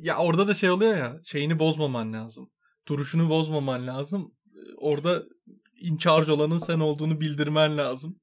[0.02, 2.50] ya orada da şey oluyor ya şeyini bozmaman lazım.
[2.88, 4.32] Duruşunu bozmaman lazım.
[4.78, 5.24] Orada
[5.82, 8.20] in charge olanın sen olduğunu bildirmen lazım.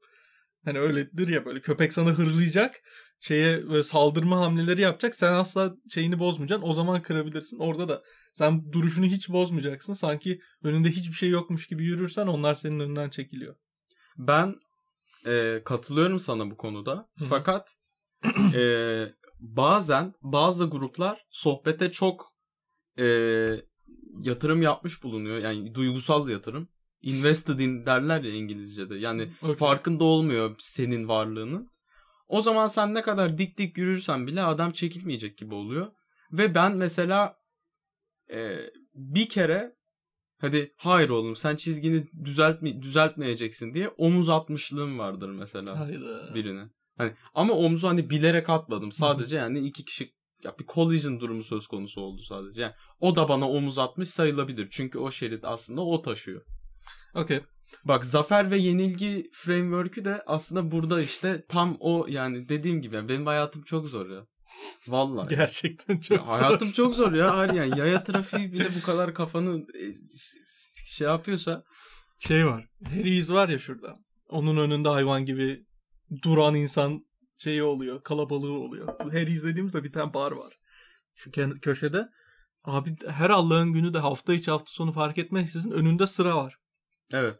[0.64, 2.74] Hani öyledir ya böyle köpek sana hırlayacak.
[3.22, 5.14] Şeye böyle saldırma hamleleri yapacak.
[5.14, 6.68] Sen asla şeyini bozmayacaksın.
[6.68, 7.58] O zaman kırabilirsin.
[7.58, 9.94] Orada da sen duruşunu hiç bozmayacaksın.
[9.94, 13.56] Sanki önünde hiçbir şey yokmuş gibi yürürsen onlar senin önünden çekiliyor.
[14.18, 14.54] Ben
[15.26, 17.08] e, katılıyorum sana bu konuda.
[17.18, 17.28] Hı hı.
[17.28, 17.68] Fakat
[18.54, 19.04] e,
[19.40, 22.32] bazen bazı gruplar sohbete çok
[22.98, 23.04] e,
[24.22, 25.38] yatırım yapmış bulunuyor.
[25.38, 26.68] Yani duygusal yatırım.
[27.02, 28.94] Invested in derler ya İngilizce'de.
[28.94, 29.54] Yani Okey.
[29.56, 31.71] farkında olmuyor senin varlığının.
[32.28, 35.92] O zaman sen ne kadar dik dik yürürsen bile adam çekilmeyecek gibi oluyor.
[36.32, 37.36] Ve ben mesela
[38.30, 38.58] e,
[38.94, 39.76] bir kere
[40.38, 46.34] hadi hayır oğlum sen çizgini düzeltme, düzeltmeyeceksin diye omuz atmışlığım vardır mesela Hayda.
[46.34, 46.68] birine.
[46.98, 48.92] Hani ama omuzu hani bilerek atmadım.
[48.92, 52.62] Sadece yani iki kişi ya bir collision durumu söz konusu oldu sadece.
[52.62, 54.68] Yani o da bana omuz atmış sayılabilir.
[54.70, 56.42] Çünkü o şerit aslında o taşıyor.
[57.14, 57.40] Okey.
[57.84, 63.26] Bak zafer ve yenilgi framework'ü de aslında burada işte tam o yani dediğim gibi benim
[63.26, 64.26] hayatım çok zor ya.
[64.88, 65.28] Vallahi.
[65.28, 66.42] Gerçekten çok Ya zor.
[66.42, 67.36] hayatım çok zor ya.
[67.36, 69.92] Hayır yani yaya trafiği bile bu kadar kafanı e,
[70.86, 71.62] şey yapıyorsa
[72.18, 72.68] Şey var.
[72.84, 73.96] Harry's var ya şurada.
[74.28, 75.66] Onun önünde hayvan gibi
[76.22, 77.06] duran insan
[77.36, 78.02] şeyi oluyor.
[78.02, 78.88] Kalabalığı oluyor.
[79.00, 80.58] Harry's dediğimizde bir tane bar var.
[81.14, 81.30] Şu
[81.62, 82.08] köşede.
[82.64, 86.56] Abi her Allah'ın günü de hafta içi hafta sonu fark etmeksizin önünde sıra var.
[87.14, 87.36] Evet.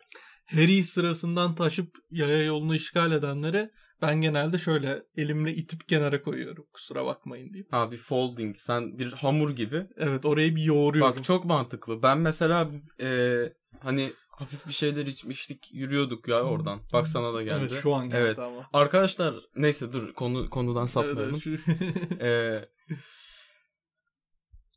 [0.46, 3.70] Harry sırasından taşıp yaya yolunu işgal edenlere
[4.02, 6.66] ben genelde şöyle elimle itip kenara koyuyorum.
[6.72, 7.64] Kusura bakmayın diye.
[7.72, 9.87] Abi folding sen bir hamur gibi.
[9.96, 11.16] Evet orayı bir yoğuruyorum.
[11.16, 12.02] Bak çok mantıklı.
[12.02, 13.38] Ben mesela e,
[13.80, 16.80] hani hafif bir şeyler içmiştik yürüyorduk ya oradan.
[16.92, 17.66] Bak sana da geldi.
[17.70, 18.38] Evet şu an geldi Evet.
[18.38, 18.68] ama.
[18.72, 21.40] Arkadaşlar neyse dur konu konudan Evet, sapmayalım.
[21.46, 22.64] evet, şu- E,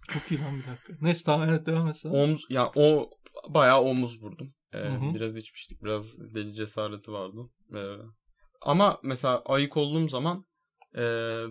[0.09, 0.93] Çok iyi lan bir dakika.
[1.01, 2.09] Neyse tamam evet devam et sen.
[2.09, 3.09] omuz ya o
[3.49, 4.53] bayağı omuz vurdum.
[4.75, 5.13] E, Hı hı.
[5.13, 5.83] biraz içmiştik.
[5.83, 7.49] Biraz deli cesareti vardı.
[7.75, 7.79] E,
[8.61, 10.45] ama mesela ayık olduğum zaman
[10.95, 11.01] e,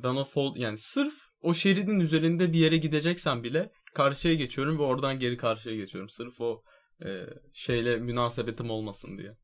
[0.06, 5.18] o fold yani sırf o şeridin üzerinde bir yere gideceksen bile karşıya geçiyorum ve oradan
[5.18, 6.08] geri karşıya geçiyorum.
[6.08, 6.62] Sırf o
[7.04, 9.36] e, şeyle münasebetim olmasın diye.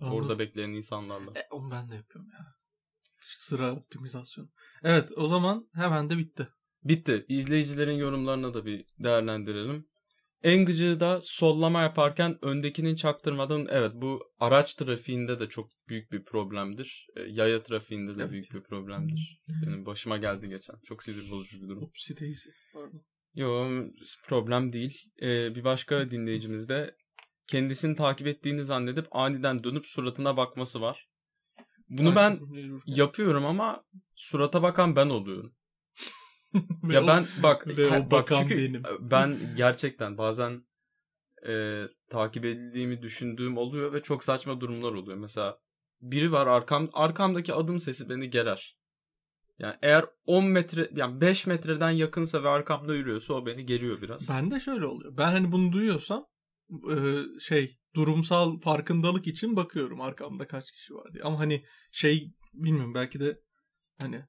[0.00, 0.18] Anladım.
[0.18, 1.30] Orada bekleyen insanlarla.
[1.30, 2.54] E, onu ben de yapıyorum ya.
[3.20, 4.48] Sıra optimizasyonu.
[4.82, 6.48] Evet o zaman hemen de bitti.
[6.84, 7.24] Bitti.
[7.28, 9.87] İzleyicilerin yorumlarına da bir değerlendirelim.
[10.42, 16.24] En gıcığı da sollama yaparken öndekinin çaktırmadan evet bu araç trafiğinde de çok büyük bir
[16.24, 17.06] problemdir.
[17.16, 18.32] E, Yaya trafiğinde de Evet.
[18.32, 19.40] büyük bir problemdir.
[19.66, 20.74] Benim başıma geldi geçen.
[20.84, 21.82] Çok sinir bozucu bir durum.
[21.82, 22.48] Upsi daisy.
[22.72, 23.02] Pardon.
[23.34, 23.68] Yo
[24.24, 25.02] problem değil.
[25.22, 26.96] Ee, bir başka dinleyicimiz de
[27.46, 31.08] kendisini takip ettiğini zannedip aniden dönüp suratına bakması var.
[31.88, 32.38] Bunu ben
[32.86, 33.84] yapıyorum ama
[34.16, 35.54] surata bakan ben oluyorum.
[36.90, 38.82] Ya ben bak ve o bak bakan çünkü benim.
[39.00, 40.62] ben gerçekten bazen
[41.48, 45.18] e, takip edildiğimi düşündüğüm oluyor ve çok saçma durumlar oluyor.
[45.18, 45.58] Mesela
[46.00, 48.78] biri var arkam arkamdaki adım sesi beni gerer.
[49.58, 54.28] Yani eğer 10 metre yani 5 metreden yakınsa ve arkamda yürüyorsa o beni geriyor biraz.
[54.28, 55.16] Ben de şöyle oluyor.
[55.16, 56.26] Ben hani bunu duyuyorsam
[56.70, 56.96] e,
[57.40, 61.24] şey durumsal farkındalık için bakıyorum arkamda kaç kişi var diye.
[61.24, 63.40] Ama hani şey bilmiyorum belki de
[64.00, 64.24] hani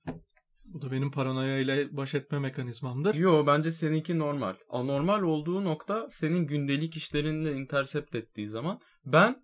[0.73, 3.15] bu da benim paranoya ile baş etme mekanizmamdır.
[3.15, 4.55] Yo bence seninki normal.
[4.69, 9.43] Anormal olduğu nokta senin gündelik işlerinle intercept ettiği zaman ben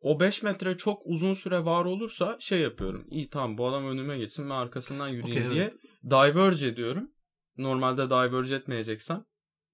[0.00, 3.06] o 5 metre çok uzun süre var olursa şey yapıyorum.
[3.10, 5.76] İyi tamam bu adam önüme geçsin ben arkasından yürüyeyim Okey, diye evet.
[6.04, 7.10] diverge ediyorum.
[7.56, 9.24] Normalde diverge etmeyeceksem.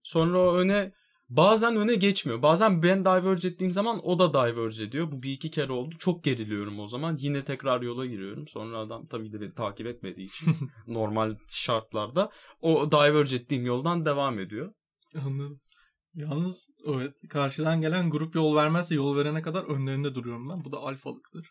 [0.02, 0.92] Sonra o öne
[1.28, 2.42] bazen öne geçmiyor.
[2.42, 5.12] Bazen ben diverge ettiğim zaman o da diverge ediyor.
[5.12, 5.94] Bu bir iki kere oldu.
[5.98, 7.16] Çok geriliyorum o zaman.
[7.20, 8.48] Yine tekrar yola giriyorum.
[8.48, 14.38] Sonra adam tabii de beni takip etmediği için normal şartlarda o diverge ettiğim yoldan devam
[14.38, 14.72] ediyor.
[15.14, 15.60] Anladım.
[16.14, 20.64] Yalnız evet karşıdan gelen grup yol vermezse yol verene kadar önlerinde duruyorum ben.
[20.64, 21.50] Bu da alfalıktır.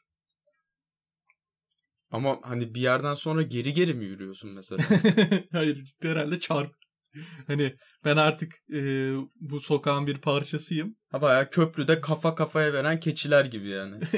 [2.12, 4.84] Ama hani bir yerden sonra geri geri mi yürüyorsun mesela?
[5.52, 6.85] Hayır ciddi herhalde çarp.
[7.48, 7.76] Hani
[8.06, 10.96] ben artık e, bu sokağın bir parçasıyım.
[11.12, 14.00] ha bayağı köprüde kafa kafaya veren keçiler gibi yani.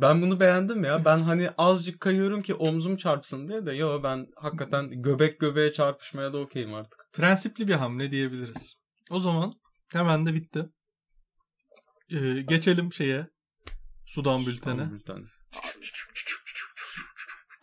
[0.00, 1.04] Ben bunu beğendim ya.
[1.04, 6.32] Ben hani azıcık kayıyorum ki omzum çarpsın diye de yo ben hakikaten göbek göbeğe çarpışmaya
[6.32, 7.08] da okeyim artık.
[7.12, 8.74] Prensipli bir hamle diyebiliriz.
[9.10, 9.52] O zaman
[9.92, 10.66] hemen de bitti.
[12.10, 13.26] E, geçelim şeye.
[14.06, 14.76] Sudan bültene.
[14.76, 15.24] Tamam, bülten.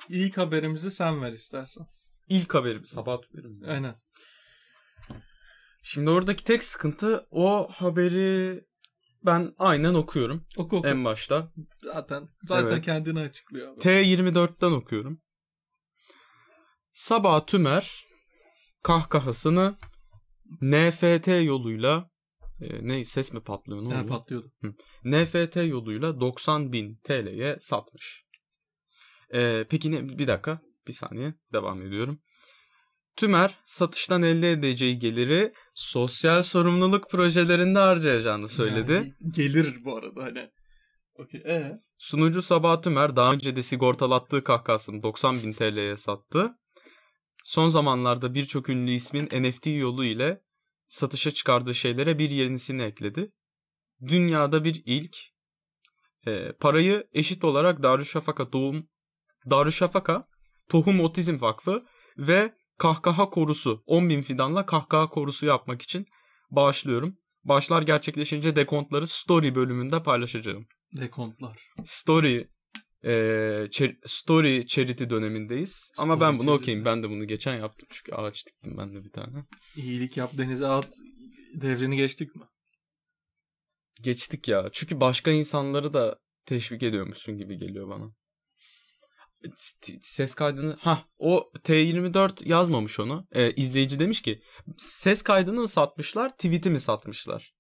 [0.10, 1.86] İlk haberimizi sen ver istersen.
[2.30, 3.62] İlk haberim sabah haberim.
[3.68, 3.96] Aynen.
[5.88, 8.66] Şimdi oradaki tek sıkıntı o haberi
[9.26, 10.88] ben aynen okuyorum Oku oku.
[10.88, 11.52] en başta.
[11.84, 12.86] Zaten zaten Evet.
[12.86, 13.74] kendini açıklıyor.
[13.74, 13.80] abi.
[13.80, 15.22] T24'ten okuyorum.
[16.94, 18.06] Sabah Tümer
[18.84, 19.78] kahkahasını
[20.62, 22.10] NFT yoluyla
[22.62, 24.08] e, ne ses mi patlıyor ne oluyor?
[24.08, 24.52] patlıyordu.
[25.04, 28.26] NFT yoluyla 90 bin TL'ye satmış.
[29.34, 30.10] Ee, peki ne?
[30.20, 30.62] Bir dakika.
[30.88, 31.34] Bir saniye.
[31.54, 32.22] Devam ediyorum.
[33.16, 38.92] Tümer satıştan elde edeceği geliri sosyal sorumluluk projelerinde harcayacağını söyledi.
[38.92, 40.52] Yani gelir bu arada hani.
[41.16, 41.42] Okey.
[41.42, 41.72] Ee?
[41.98, 46.56] Sunucu Sabah Tümer daha önce de sigortalattığı kahkahasını 90 bin TL'ye sattı.
[47.44, 50.42] Son zamanlarda birçok ünlü ismin NFT yolu ile
[50.88, 53.32] satışa çıkardığı şeylere bir yenisini ekledi.
[54.08, 55.18] Dünyada bir ilk.
[56.28, 58.88] Ee, parayı eşit olarak Darüşşafaka Doğum
[59.50, 60.28] Darüşşafaka
[60.70, 61.86] Tohum Otizm Vakfı
[62.18, 66.06] ve Kahkaha Korusu 10 bin fidanla kahkaha korusu yapmak için
[66.52, 67.18] bağışlıyorum.
[67.44, 70.68] Bağışlar gerçekleşince dekontları story bölümünde paylaşacağım.
[70.98, 71.60] Dekontlar.
[71.86, 72.48] Story
[73.04, 73.12] e,
[73.72, 75.92] çer- Story charity dönemindeyiz.
[75.98, 76.86] Ama Story ben bunu okuyayım.
[76.86, 79.46] Ben de bunu geçen yaptım çünkü ağaç diktim ben de bir tane.
[79.76, 80.90] İyilik yap denize at
[81.54, 82.44] devrini geçtik mi?
[84.04, 84.70] Geçtik ya.
[84.72, 88.12] Çünkü başka insanları da teşvik ediyormuşsun gibi geliyor bana.
[90.02, 93.28] Ses kaydını ha o T24 yazmamış onu.
[93.32, 94.42] E, izleyici demiş ki
[94.78, 97.56] ses kaydını mı satmışlar, tweet'i mi satmışlar?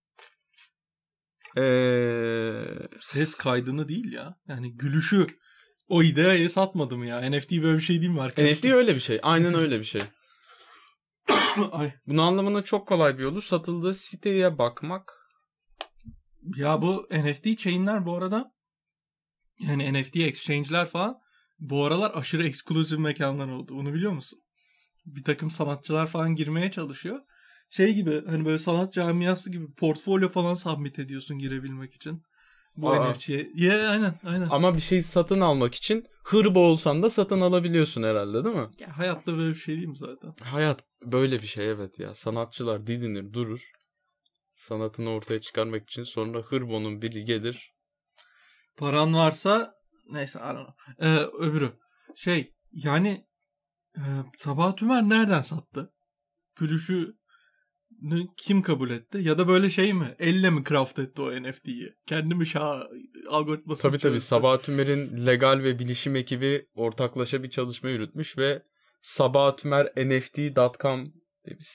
[1.58, 4.36] Eee Ses kaydını değil ya.
[4.48, 5.28] Yani gülüşü
[5.88, 7.30] o ideayı satmadım ya.
[7.30, 8.56] NFT böyle bir şey değil mi arkadaşlar?
[8.56, 9.19] NFT öyle bir şey.
[9.24, 10.02] Aynen öyle bir şey.
[11.71, 11.93] Ay.
[12.08, 15.13] Bunu anlamanın çok kolay bir yolu satıldığı siteye bakmak.
[16.56, 18.52] Ya bu NFT chain'ler bu arada
[19.60, 21.19] yani NFT exchange'ler falan
[21.69, 23.75] bu aralar aşırı eksklusif mekanlar oldu.
[23.75, 24.39] Bunu biliyor musun?
[25.06, 27.19] Bir takım sanatçılar falan girmeye çalışıyor.
[27.69, 32.23] Şey gibi hani böyle sanat camiası gibi portfolyo falan submit ediyorsun girebilmek için.
[32.78, 33.12] Bu Aa.
[33.12, 33.51] NFT'ye.
[33.56, 34.47] Ya aynen aynen.
[34.49, 38.69] Ama bir şey satın almak için hırbo olsan da satın alabiliyorsun herhalde değil mi?
[38.80, 40.34] Ya hayatta böyle bir şey değil mi zaten?
[40.41, 42.15] Hayat böyle bir şey evet ya.
[42.15, 43.71] Sanatçılar didinir durur.
[44.54, 47.71] Sanatını ortaya çıkarmak için sonra hırbonun biri gelir.
[48.78, 49.74] Paran varsa
[50.10, 50.76] neyse I don't know.
[51.00, 51.72] Ee, öbürü.
[52.15, 53.28] Şey yani
[53.98, 54.04] e,
[54.38, 55.94] Sabah Tümer nereden sattı?
[56.56, 57.15] Gülüşü
[58.38, 59.18] kim kabul etti?
[59.22, 60.15] Ya da böyle şey mi?
[60.20, 61.96] Elle mi craft etti o NFT'yi?
[62.06, 62.84] Kendi mi şah
[63.30, 64.20] algoritması Tabii tabii?
[64.20, 68.63] Sabah Tümer'in legal ve bilişim ekibi ortaklaşa bir çalışma yürütmüş ve
[69.02, 69.58] Sabah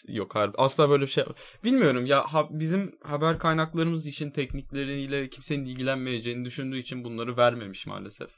[0.08, 0.56] Yok harbi.
[0.58, 1.24] Asla böyle bir şey
[1.64, 8.30] bilmiyorum ya ha- bizim haber kaynaklarımız işin teknikleriyle kimsenin ilgilenmeyeceğini düşündüğü için bunları vermemiş maalesef.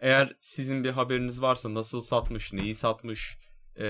[0.00, 3.38] Eğer sizin bir haberiniz varsa nasıl satmış, neyi satmış
[3.78, 3.86] e,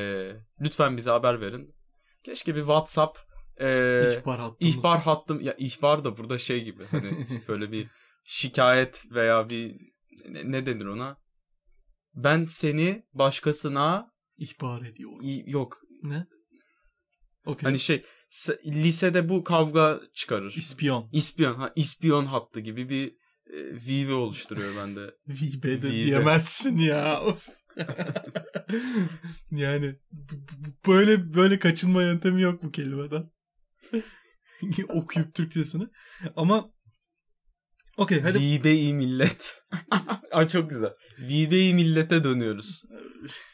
[0.61, 1.75] lütfen bize haber verin.
[2.25, 3.19] Keşke bir WhatsApp
[3.61, 3.67] e,
[4.21, 4.75] İhbar hattımız.
[4.75, 7.89] İhbar hattım ya ihbar da burada şey gibi hani böyle bir
[8.25, 9.77] şikayet veya bir
[10.29, 11.17] ne, ne denir ona?
[12.15, 15.13] Ben seni başkasına ihbar ediyor.
[15.23, 16.27] i- yok Ne?
[17.47, 17.67] Okey.
[17.69, 18.05] hani şey
[18.67, 20.55] lisede bu kavga çıkarır.
[20.57, 21.09] İspiyon.
[21.13, 23.09] İspiyon ha ispiyon hattı gibi bir
[23.47, 25.01] e, vive oluşturuyor bende.
[25.29, 26.07] Vibe de Vibe.
[26.07, 27.23] diyemezsin ya.
[27.23, 27.49] Of.
[29.51, 29.97] yani
[30.87, 33.31] böyle böyle kaçınma yöntemi yok bu kelimeden.
[34.89, 35.85] Okuyup Türkçesini.
[36.37, 36.71] Ama
[37.97, 39.63] okey hadi Vibe-i millet.
[40.33, 40.91] Ay çok güzel.
[41.19, 42.83] Vibe-i millete dönüyoruz.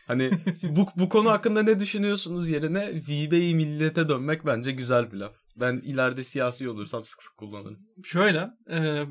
[0.07, 0.31] Hani
[0.63, 5.35] bu, bu konu hakkında ne düşünüyorsunuz yerine Vibe-i millete dönmek bence güzel bir laf.
[5.57, 7.79] Ben ileride siyasi olursam sık sık kullanırım.
[8.05, 9.05] şöyle e,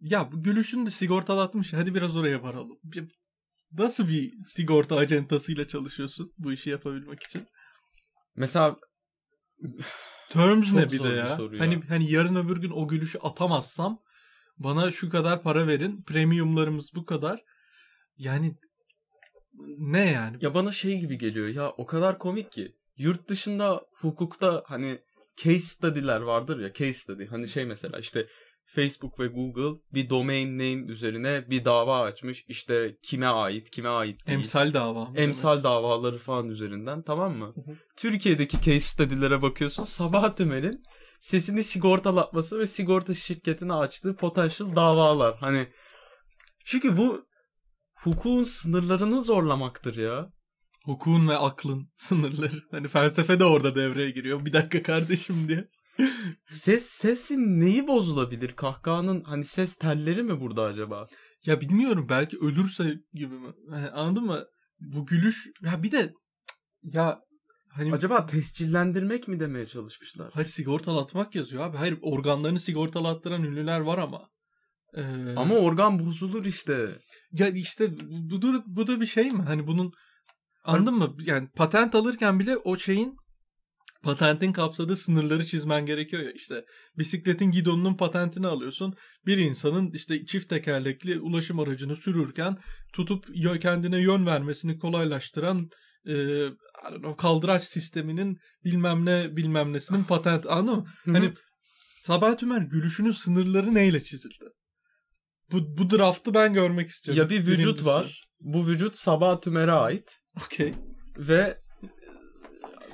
[0.00, 1.72] ya bu gülüşünü de sigortalatmış.
[1.72, 2.78] Hadi biraz oraya varalım.
[2.84, 3.12] Bir-
[3.72, 7.46] Nasıl bir sigorta acentasıyla çalışıyorsun bu işi yapabilmek için?
[8.36, 8.76] Mesela
[10.30, 11.14] Terms Çok ne bir de bir ya?
[11.14, 11.38] ya.
[11.58, 13.98] Hani hani yarın öbür gün o gülüşü atamazsam
[14.58, 16.02] bana şu kadar para verin.
[16.02, 17.44] Premiumlarımız bu kadar.
[18.16, 18.54] Yani
[19.78, 20.36] ne yani?
[20.40, 22.74] ya bana şey gibi geliyor ya o kadar komik ki.
[22.96, 24.98] Yurt dışında hukukta hani
[25.36, 27.26] case study'ler vardır ya case study.
[27.26, 28.26] Hani şey mesela işte
[28.64, 32.44] Facebook ve Google bir domain name üzerine bir dava açmış.
[32.48, 34.38] İşte kime ait, kime ait değil.
[34.38, 35.04] Emsal dava.
[35.04, 35.18] mı?
[35.18, 37.52] emsal davaları falan üzerinden tamam mı?
[37.54, 37.76] Hı hı.
[37.96, 39.82] Türkiye'deki case study'lere bakıyorsun.
[39.82, 40.82] Sabah Tümer'in
[41.20, 45.36] sesini sigortalatması ve sigorta şirketine açtığı potansiyel davalar.
[45.40, 45.68] Hani
[46.64, 47.26] çünkü bu
[47.94, 50.32] hukukun sınırlarını zorlamaktır ya.
[50.84, 52.62] Hukukun ve aklın sınırları.
[52.70, 54.44] Hani felsefe de orada devreye giriyor.
[54.44, 55.68] Bir dakika kardeşim diye.
[56.48, 58.56] Ses sesin neyi bozulabilir?
[58.56, 61.06] Kahkahanın hani ses telleri mi burada acaba?
[61.46, 63.52] Ya bilmiyorum belki ölürse gibi mi?
[63.72, 64.44] Yani anladın mı?
[64.80, 66.12] Bu gülüş ya bir de
[66.82, 67.20] ya
[67.78, 70.30] Hani Acaba tescillendirmek mi demeye çalışmışlar?
[70.34, 71.76] hayır sigortalatmak yazıyor abi.
[71.76, 74.28] Hayır organlarını sigortalattıran ünlüler var ama.
[74.96, 76.98] Ee, Ama organ bozulur işte.
[77.32, 79.42] ya işte bu da, bu da bir şey mi?
[79.42, 79.92] Hani bunun
[80.64, 81.16] anladın mı?
[81.20, 83.16] Yani patent alırken bile o şeyin
[84.02, 86.64] patentin kapsadığı sınırları çizmen gerekiyor ya işte
[86.98, 88.94] bisikletin gidonunun patentini alıyorsun
[89.26, 92.58] bir insanın işte çift tekerlekli ulaşım aracını sürürken
[92.92, 93.26] tutup
[93.60, 95.68] kendine yön vermesini kolaylaştıran
[96.06, 96.12] e,
[96.46, 100.86] I don't know, kaldıraç sisteminin bilmem ne bilmem nesinin patent anladın mı?
[101.04, 101.32] Hani
[102.02, 104.44] Sabahat Ümer gülüşünün sınırları neyle çizildi?
[105.52, 107.22] Bu, bu draftı ben görmek istiyorum.
[107.22, 107.86] ya bir vücut Birincisi.
[107.86, 108.24] var.
[108.40, 110.18] Bu vücut Sabah Tümer'e ait.
[110.44, 110.74] Okey.
[111.18, 111.58] Ve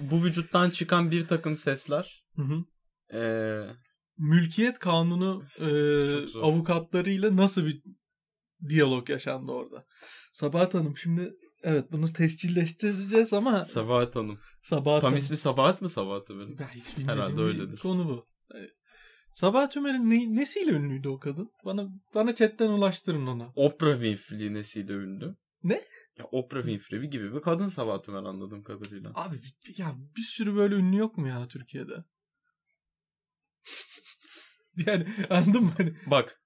[0.01, 2.65] bu vücuttan çıkan bir takım sesler Hı hı.
[3.13, 3.77] eee,
[4.19, 5.69] Mülkiyet kanunu e,
[6.39, 7.83] avukatlarıyla nasıl bir
[8.69, 9.85] diyalog yaşandı orada?
[10.33, 14.39] Sabahat Hanım şimdi evet bunu tescilleştireceğiz ama Sabahat Hanım.
[14.63, 15.19] Sabahat Tam Hanım.
[15.19, 16.59] ismi Sabahat mı Sabahat Tümer'in?
[16.59, 17.79] Ben hiç bilmediğim Herhalde öyledir.
[17.79, 18.27] konu bu.
[19.33, 21.51] Sabahat Ümer'in ne, nesiyle ünlüydü o kadın?
[21.65, 23.53] Bana bana chatten ulaştırın ona.
[23.57, 25.37] Oprah Winfrey nesiyle ünlü?
[25.63, 25.81] Ne?
[26.19, 29.13] Ya Oprah Winfrey gibi bir kadın Sabahat Tümer anladığım kadarıyla.
[29.15, 29.41] Abi
[29.77, 32.05] ya bir sürü böyle ünlü yok mu ya Türkiye'de?
[34.87, 35.73] yani anladın mı?
[35.79, 36.41] Hani Bak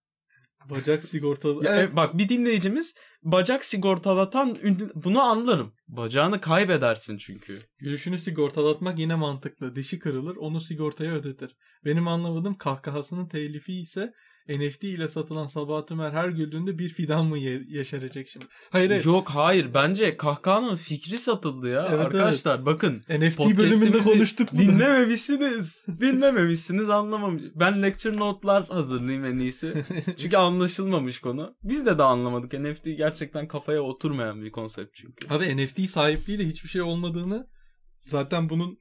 [0.70, 1.64] bacak sigortalı.
[1.64, 1.92] Ya, Evet.
[1.92, 5.74] e, bak bir dinleyicimiz bacak sigortalatan ünlü bunu anlarım.
[5.88, 7.58] Bacağını kaybedersin çünkü.
[7.78, 9.76] Gülüşünü sigortalatmak yine mantıklı.
[9.76, 11.56] Dişi kırılır onu sigortaya ödetir.
[11.84, 14.12] Benim anlamadığım kahkahasının telifi ise
[14.48, 18.46] NFT ile satılan Sabahat Ümer her güldüğünde bir fidan mı ye- yeşerecek şimdi?
[18.70, 19.04] Hayır hayır.
[19.04, 21.86] Yok hayır bence kahkahanın fikri satıldı ya.
[21.90, 24.60] Evet, Arkadaşlar bakın NFT bölümünde konuştuk bunu.
[24.60, 25.84] Dinlememişsiniz.
[26.00, 27.42] Dinlememişsiniz anlamamış.
[27.54, 29.84] Ben lecture notlar hazırlayayım en iyisi.
[30.18, 31.56] Çünkü anlaşılmamış konu.
[31.62, 32.52] Biz de daha anlamadık.
[32.52, 35.34] NFT gerçekten kafaya oturmayan bir konsept çünkü.
[35.34, 37.46] Abi NFT sahipliğiyle hiçbir şey olmadığını
[38.06, 38.78] zaten bunun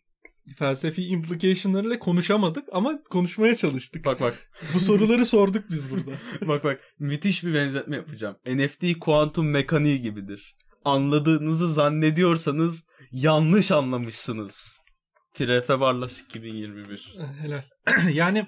[0.56, 4.06] felsefi implication'larıyla konuşamadık ama konuşmaya çalıştık.
[4.06, 6.12] Bak bak Bu soruları sorduk biz burada.
[6.48, 8.36] bak bak müthiş bir benzetme yapacağım.
[8.46, 10.56] NFT kuantum mekaniği gibidir.
[10.86, 14.82] Anladığınızı zannediyorsanız yanlış anlamışsınız.
[15.34, 17.16] Tirefe Varlas 2021.
[17.42, 17.64] Helal.
[18.14, 18.46] yani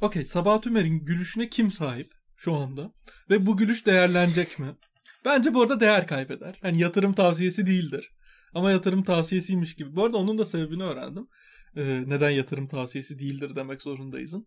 [0.00, 2.92] okey Sabahat Ümer'in gülüşüne kim sahip şu anda?
[3.30, 4.76] Ve bu gülüş değerlenecek mi?
[5.24, 6.58] Bence bu arada değer kaybeder.
[6.62, 8.10] Hani yatırım tavsiyesi değildir.
[8.54, 9.96] Ama yatırım tavsiyesiymiş gibi.
[9.96, 11.28] Bu arada onun da sebebini öğrendim.
[11.76, 14.46] Ee, neden yatırım tavsiyesi değildir demek zorundayızın.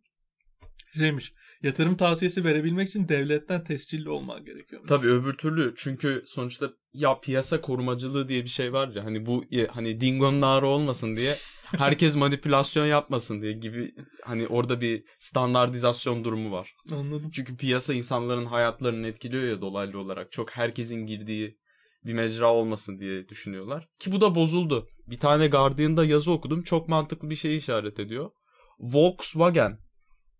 [0.98, 1.34] Şeymiş.
[1.64, 4.90] Yatırım tavsiyesi verebilmek için devletten tescilli olman gerekiyormuş.
[4.90, 9.46] Tabii öbür türlü çünkü sonuçta ya piyasa korumacılığı diye bir şey var ya hani bu
[9.50, 11.36] ya- hani dingonun ağrı olmasın diye
[11.66, 16.76] herkes manipülasyon yapmasın diye gibi hani orada bir standartizasyon durumu var.
[16.92, 17.32] Anladım.
[17.32, 20.32] Çünkü piyasa insanların hayatlarını etkiliyor ya dolaylı olarak.
[20.32, 21.58] Çok herkesin girdiği
[22.06, 23.88] bir mecra olmasın diye düşünüyorlar.
[24.00, 24.88] Ki bu da bozuldu.
[25.08, 26.62] Bir tane Guardian'da yazı okudum.
[26.64, 28.32] Çok mantıklı bir şey işaret ediyor.
[28.80, 29.78] Volkswagen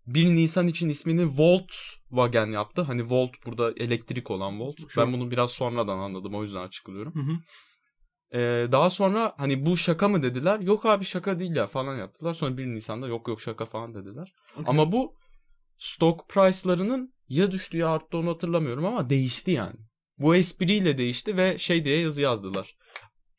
[0.08, 2.82] 1 Nisan için ismini Volkswagen yaptı.
[2.82, 4.78] Hani Volt burada elektrik olan Volt.
[4.78, 6.36] Çok- Ben bunu biraz sonradan anladım.
[6.36, 7.16] O yüzden açıklıyorum.
[7.16, 7.38] Hı hı.
[8.34, 10.60] Ee, daha sonra hani bu şaka mı dediler.
[10.60, 12.34] Yok abi şaka değil ya falan yaptılar.
[12.34, 14.34] Sonra 1 Nisan'da yok yok şaka falan dediler.
[14.54, 14.64] Okey.
[14.68, 15.14] Ama bu
[15.78, 19.76] stock price'larının ya düştü ya arttı onu hatırlamıyorum ama değişti yani.
[20.22, 22.76] Bu espriyle değişti ve şey diye yazı yazdılar.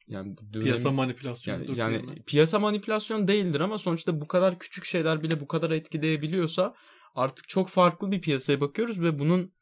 [0.08, 1.64] Yani dönemi- Piyasa manipülasyonu.
[1.64, 6.74] yani, yani piyasa manipülasyon değildir ama sonuçta bu kadar küçük şeyler bile bu kadar etkileyebiliyorsa
[7.14, 9.52] artık çok farklı bir piyasaya bakıyoruz ve bunun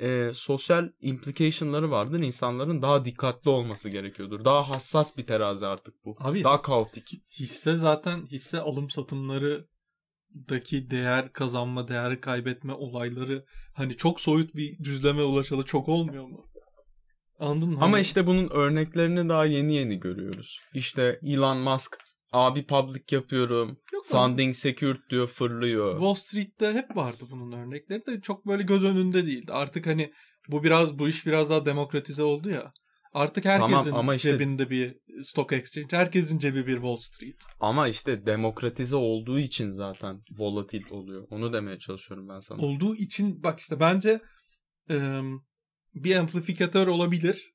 [0.00, 2.20] e, sosyal implication'ları vardır.
[2.20, 4.44] İnsanların daha dikkatli olması gerekiyordur.
[4.44, 6.16] Daha hassas bir terazi artık bu.
[6.20, 7.12] Abi- daha kaotik.
[7.40, 15.22] hisse zaten hisse alım satımlarıdaki değer kazanma, değer kaybetme olayları hani çok soyut bir düzleme
[15.22, 16.44] ulaşalı çok olmuyor mu?
[17.38, 17.78] Anladın mı?
[17.80, 20.58] Ama Hani- işte bunun örneklerini daha yeni yeni görüyoruz.
[20.74, 21.98] İşte Elon Musk
[22.32, 23.78] abi public yapıyorum.
[23.92, 24.06] Yok.
[24.06, 25.92] Funding secured diyor fırlıyor.
[25.92, 29.52] Wall Street'te hep vardı bunun örnekleri de çok böyle göz önünde değildi.
[29.52, 30.12] Artık hani
[30.48, 32.72] bu biraz bu iş biraz daha demokratize oldu ya.
[33.12, 37.36] Artık herkesin Tamam ama işte- cebinde bir stock exchange, herkesin cebi bir Wall Street.
[37.60, 41.26] Ama işte demokratize olduğu için zaten volatil oluyor.
[41.30, 42.62] Onu demeye çalışıyorum ben sana.
[42.62, 44.20] olduğu için bak işte bence
[44.90, 45.20] e,
[46.04, 47.52] bir amplifikatör olabilir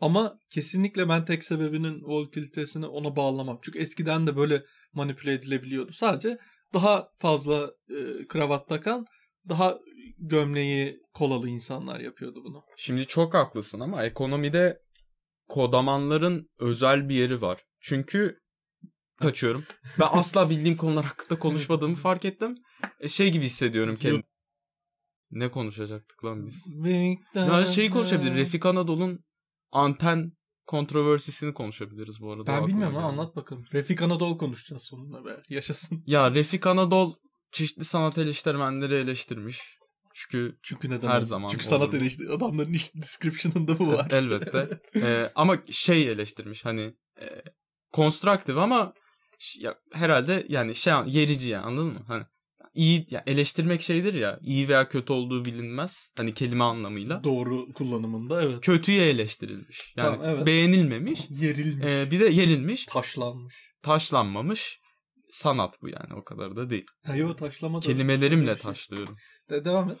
[0.00, 3.58] ama kesinlikle ben tek sebebinin volatilitesini ona bağlamam.
[3.62, 5.92] Çünkü eskiden de böyle manipüle edilebiliyordu.
[5.92, 6.38] Sadece
[6.74, 9.06] daha fazla e, kravat takan,
[9.48, 9.78] daha
[10.18, 12.62] gömleği kolalı insanlar yapıyordu bunu.
[12.76, 14.82] Şimdi çok haklısın ama ekonomide
[15.48, 17.64] kodamanların özel bir yeri var.
[17.80, 18.40] Çünkü
[19.20, 19.64] kaçıyorum.
[20.00, 22.54] Ben asla bildiğim konular hakkında konuşmadığımı fark ettim.
[23.00, 24.22] E, şey gibi hissediyorum kendimi.
[25.30, 26.64] Ne konuşacaktık lan biz?
[27.34, 28.34] Ya şeyi konuşabilir.
[28.34, 29.24] Refik Anadolu'nun
[29.72, 30.32] anten
[30.66, 32.46] kontroversisini konuşabiliriz bu arada.
[32.46, 33.04] Ben bilmiyorum geldi.
[33.04, 33.64] anlat bakalım.
[33.72, 35.42] Refik Anadolu konuşacağız sonunda be.
[35.48, 36.02] Yaşasın.
[36.06, 37.14] Ya Refik Anadol
[37.52, 39.78] çeşitli sanat eleştirmenleri eleştirmiş.
[40.14, 41.08] Çünkü Çünkü neden?
[41.08, 41.98] Her zaman Çünkü sanat olur.
[41.98, 44.08] eleştiri adamların iş description'ında bu var.
[44.10, 44.80] elbette.
[44.96, 47.26] Ee, ama şey eleştirmiş hani e,
[47.92, 48.92] constructive ama
[49.60, 52.04] ya, herhalde yani şey yerici yani anladın mı?
[52.06, 52.24] Hani
[52.78, 56.12] iyi ya eleştirmek şeydir ya iyi veya kötü olduğu bilinmez.
[56.16, 57.24] Hani kelime anlamıyla.
[57.24, 58.60] Doğru kullanımında evet.
[58.60, 59.94] Kötüye eleştirilmiş.
[59.96, 60.46] Yani Tamam, evet.
[60.46, 61.20] beğenilmemiş.
[61.30, 61.84] Yerilmiş.
[61.84, 63.54] Ee, bir de yerilmiş, taşlanmış.
[63.82, 64.80] taşlanmamış
[65.30, 66.86] sanat bu yani o kadar da değil.
[67.04, 67.86] Ha yo taşlama da.
[67.86, 68.62] Kelimelerimle şey.
[68.62, 69.16] taşlıyorum.
[69.50, 69.98] De- devam et.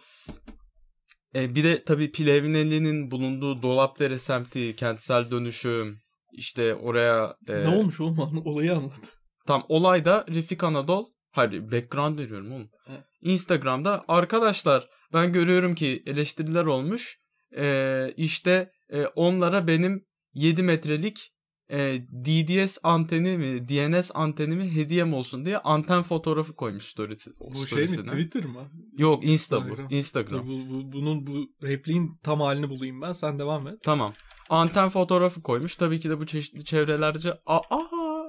[1.34, 6.00] E, bir de tabii Plevneli'nin bulunduğu Dolapdere semti, kentsel dönüşüm,
[6.32, 7.36] işte oraya...
[7.48, 9.18] e, ne olmuş oğlum olayı anlat.
[9.46, 12.68] Tam olayda Refik Anadol, hayır background veriyorum oğlum.
[12.86, 12.92] He.
[13.22, 17.18] Instagram'da arkadaşlar ben görüyorum ki eleştiriler olmuş.
[17.56, 20.04] E, işte e, onlara benim
[20.34, 21.32] 7 metrelik
[21.70, 27.86] e, DDS anteni mi DNS antenimi hediyem olsun diye anten fotoğrafı koymuş story'si, Bu şey
[27.86, 27.96] mi.
[28.06, 28.70] Twitter mı?
[28.98, 29.76] Yok Insta bu.
[29.90, 30.48] Instagram.
[30.48, 33.12] Bu, bu- bunun bu repliğin tam halini bulayım ben.
[33.12, 33.74] Sen devam et.
[33.82, 34.12] Tamam.
[34.50, 35.76] Anten fotoğrafı koymuş.
[35.76, 37.60] Tabii ki de bu çeşitli çevrelerce aa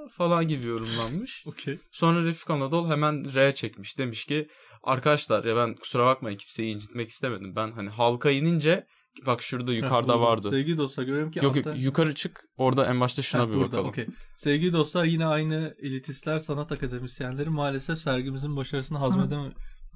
[0.09, 1.43] falan gibi yorumlanmış.
[1.47, 1.79] Okey.
[1.91, 3.97] Sonra Refik Anadol hemen R çekmiş.
[3.97, 4.47] Demiş ki
[4.83, 7.55] arkadaşlar ya ben kusura bakmayın kimseyi incitmek istemedim.
[7.55, 8.85] Ben hani halka inince
[9.25, 10.21] bak şurada yukarıda Heh, buldum.
[10.21, 10.49] vardı.
[10.49, 12.41] Sevgili dostlar görüyorum ki Yok yok anten- yukarı çık.
[12.57, 13.89] Orada en başta şuna Heh, bir burada, bakalım.
[13.89, 14.07] okey.
[14.37, 19.53] Sevgili dostlar yine aynı elitistler sanat akademisyenleri maalesef sergimizin başarısını hazmedemiyor.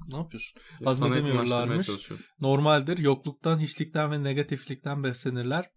[0.08, 0.60] Ne yapıyorsun?
[0.84, 1.88] Hazmedemiyorlarmış.
[2.40, 2.98] Normaldir.
[2.98, 5.70] Yokluktan, hiçlikten ve negatiflikten beslenirler.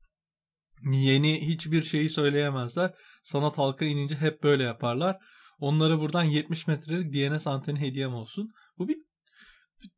[0.84, 2.94] Yeni hiçbir şeyi söyleyemezler.
[3.24, 5.18] Sanat halka inince hep böyle yaparlar.
[5.60, 8.50] Onlara buradan 70 metrelik DNS anteni hediyem olsun.
[8.78, 8.98] Bu bir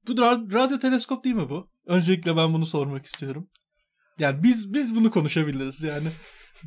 [0.07, 1.69] bu ra- radyo teleskop değil mi bu?
[1.85, 3.47] Öncelikle ben bunu sormak istiyorum.
[4.19, 6.07] Yani biz biz bunu konuşabiliriz yani.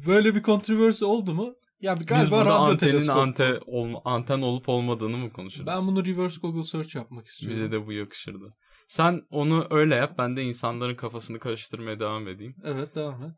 [0.06, 1.54] Böyle bir controversy oldu mu?
[1.80, 3.16] Ya galiba Biz burada radyo antenin teleskop.
[3.16, 5.66] ante, ol- anten olup olmadığını mı konuşuruz?
[5.66, 7.56] Ben bunu reverse Google search yapmak istiyorum.
[7.58, 8.48] Bize de bu yakışırdı.
[8.88, 10.14] Sen onu öyle yap.
[10.18, 12.54] Ben de insanların kafasını karıştırmaya devam edeyim.
[12.64, 13.32] Evet devam et.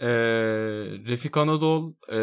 [0.00, 0.06] Ee,
[1.06, 2.16] Refik Anadol e,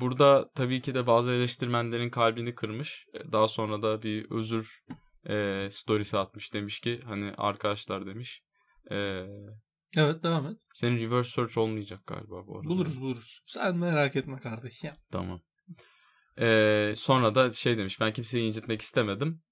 [0.00, 3.06] burada tabii ki de bazı eleştirmenlerin kalbini kırmış.
[3.14, 4.80] E, Daha sonra da bir özür
[5.28, 6.54] e, storiesi atmış.
[6.54, 8.42] Demiş ki hani arkadaşlar demiş.
[8.90, 8.96] E,
[9.96, 10.56] Evet devam et.
[10.74, 12.68] senin reverse search olmayacak galiba bu arada.
[12.68, 13.40] Buluruz buluruz.
[13.44, 14.90] Sen merak etme kardeşim.
[15.10, 15.40] Tamam.
[16.40, 19.42] E, sonra da şey demiş ben kimseyi incitmek istemedim.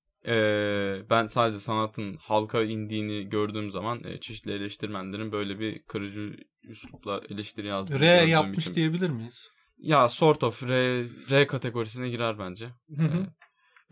[1.11, 7.67] Ben sadece sanatın halka indiğini gördüğüm zaman e, çeşitli eleştirmenlerin böyle bir kırıcı üslupla eleştiri
[7.67, 9.51] yazdığını R yapmış için- diyebilir miyiz?
[9.79, 12.67] Ya sort of R, R kategorisine girer bence.
[12.97, 13.27] Hı hı.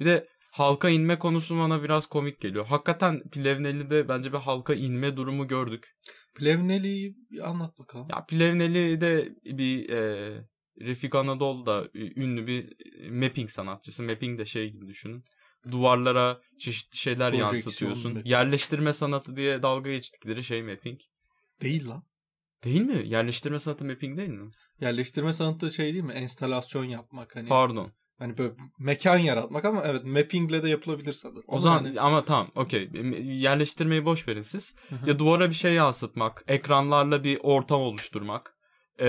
[0.00, 2.66] Bir de halka inme konusu bana biraz komik geliyor.
[2.66, 5.96] Hakikaten Plevneli'de bence bir halka inme durumu gördük.
[6.34, 8.06] Plevneli'yi anlat bakalım.
[8.10, 10.32] Ya Plevneli'de bir e,
[10.80, 12.76] Refik Anadolu da ünlü bir
[13.12, 14.02] mapping sanatçısı.
[14.02, 15.24] Mapping de şey gibi düşünün.
[15.70, 18.12] Duvarlara çeşitli şeyler Projeksiyon yansıtıyorsun.
[18.12, 18.26] mapping.
[18.32, 21.00] Yerleştirme sanatı diye dalga geçtikleri şey mapping.
[21.62, 22.02] Değil lan.
[22.64, 23.02] Değil mi?
[23.04, 24.50] Yerleştirme sanatı mapping değil mi?
[24.80, 26.12] Yerleştirme sanatı şey değil mi?
[26.12, 27.48] Enstalasyon yapmak hani.
[27.48, 27.92] Pardon.
[28.18, 31.42] Hani böyle mekan yaratmak ama evet mappingle de yapılabilir sanırım.
[31.46, 32.90] O Ama zaman hani- ama tamam okey.
[33.22, 34.74] Yerleştirmeyi boş verin siz.
[35.06, 38.54] Ya duvara bir şey yansıtmak, ekranlarla bir ortam oluşturmak.
[39.00, 39.06] Ee,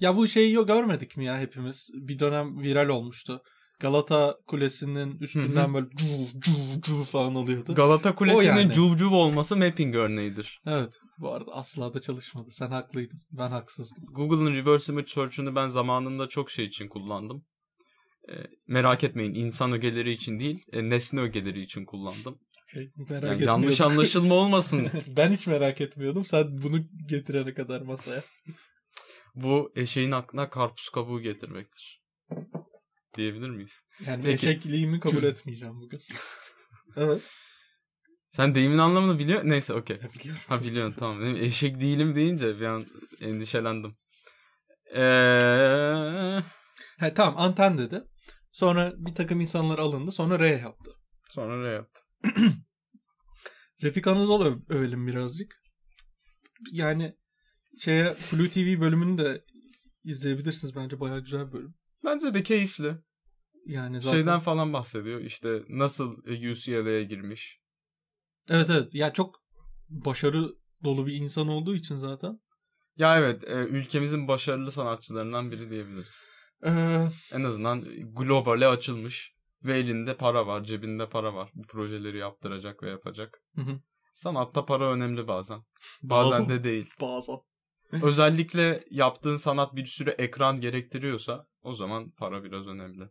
[0.00, 1.88] Ya bu şeyi görmedik mi ya hepimiz?
[1.94, 3.42] Bir dönem viral olmuştu.
[3.78, 7.74] Galata Kulesi'nin üstünden böyle cuv cuv cuv falan oluyordu.
[7.74, 8.72] Galata Kulesi'nin yani.
[8.72, 10.60] cuvcuv olması mapping örneğidir.
[10.66, 10.94] evet.
[11.18, 12.50] Bu arada asla da çalışmadı.
[12.52, 13.20] Sen haklıydın.
[13.32, 14.04] Ben haksızdım.
[14.12, 17.44] Google'ın reverse image search'ünü ben zamanında çok şey için kullandım.
[18.28, 18.32] Ee,
[18.66, 22.38] merak etmeyin insan ögeleri için değil, e, nesne ögeleri için kullandım.
[22.62, 24.90] Okey, merak Yani yanlış anlaşılma olmasın.
[25.16, 26.24] ben hiç merak etmiyordum.
[26.24, 28.22] Sen bunu getirene kadar masaya.
[29.34, 32.02] Bu eşeğin aklına karpuz kabuğu getirmektir.
[33.16, 33.84] Diyebilir miyiz?
[34.06, 34.34] Yani Peki.
[34.34, 36.00] eşekliğimi kabul etmeyeceğim bugün.
[36.96, 37.22] evet.
[38.30, 39.96] Sen deyimin anlamını biliyor Neyse okey.
[40.14, 40.42] Biliyorum.
[40.48, 41.20] Ha biliyorsun tamam.
[41.20, 42.84] Benim eşek değilim deyince bir an
[43.20, 43.96] endişelendim.
[44.94, 46.42] Eee...
[46.98, 48.02] He, tamam anten dedi.
[48.52, 50.12] Sonra bir takım insanlar alındı.
[50.12, 50.90] Sonra R yaptı.
[51.30, 52.00] Sonra ne yaptı?
[53.82, 55.62] Refik Anadolu öv- övelim birazcık.
[56.72, 57.16] Yani
[57.78, 59.44] şeye Blue TV bölümünü de
[60.04, 60.76] izleyebilirsiniz.
[60.76, 61.74] Bence bayağı güzel bir bölüm.
[62.04, 62.94] Bence de keyifli.
[63.66, 64.16] Yani zaten...
[64.16, 65.20] Şeyden falan bahsediyor.
[65.20, 67.60] İşte nasıl UCLA'ya girmiş.
[68.50, 68.94] Evet evet.
[68.94, 69.42] Ya çok
[69.88, 72.40] başarı dolu bir insan olduğu için zaten.
[72.96, 76.14] Ya evet e, ülkemizin başarılı sanatçılarından biri diyebiliriz.
[76.64, 77.84] Ee, En azından
[78.14, 81.50] globale açılmış ve elinde para var, cebinde para var.
[81.54, 83.42] Bu projeleri yaptıracak ve yapacak.
[83.54, 83.80] Hı hı.
[84.14, 85.60] Sanatta para önemli bazen.
[86.02, 86.90] Bazen, de değil.
[87.00, 87.36] Bazen.
[88.02, 93.04] Özellikle yaptığın sanat bir sürü ekran gerektiriyorsa o zaman para biraz önemli.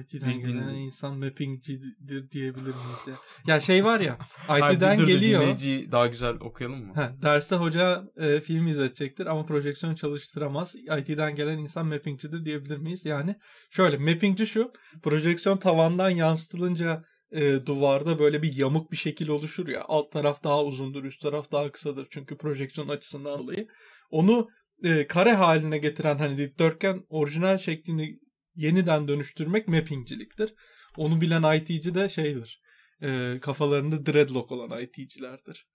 [0.00, 3.14] IT'den Bildiğin- gelen insan mappingcidir diyebilir miyiz ya?
[3.46, 4.18] Ya şey var ya
[4.48, 5.40] IT'den dur, geliyor.
[5.40, 6.94] Dinleyiciyi daha güzel okuyalım mı?
[6.94, 10.74] Ha, derste hoca e, film izletecektir ama projeksiyon çalıştıramaz.
[10.74, 13.04] IT'den gelen insan mappingcidir diyebilir miyiz?
[13.04, 13.36] Yani
[13.70, 14.72] şöyle mappingci şu.
[15.02, 19.82] Projeksiyon tavandan yansıtılınca e, duvarda böyle bir yamuk bir şekil oluşur ya.
[19.88, 22.06] Alt taraf daha uzundur, üst taraf daha kısadır.
[22.10, 23.66] Çünkü projeksiyon açısından dolayı.
[24.10, 24.48] Onu
[24.84, 28.18] e, kare haline getiren hani dikdörtgen orijinal şeklini
[28.54, 30.54] yeniden dönüştürmek mappingciliktir.
[30.96, 32.62] Onu bilen IT'ci de şeydir.
[33.02, 35.66] E, kafalarında dreadlock olan IT'cilerdir.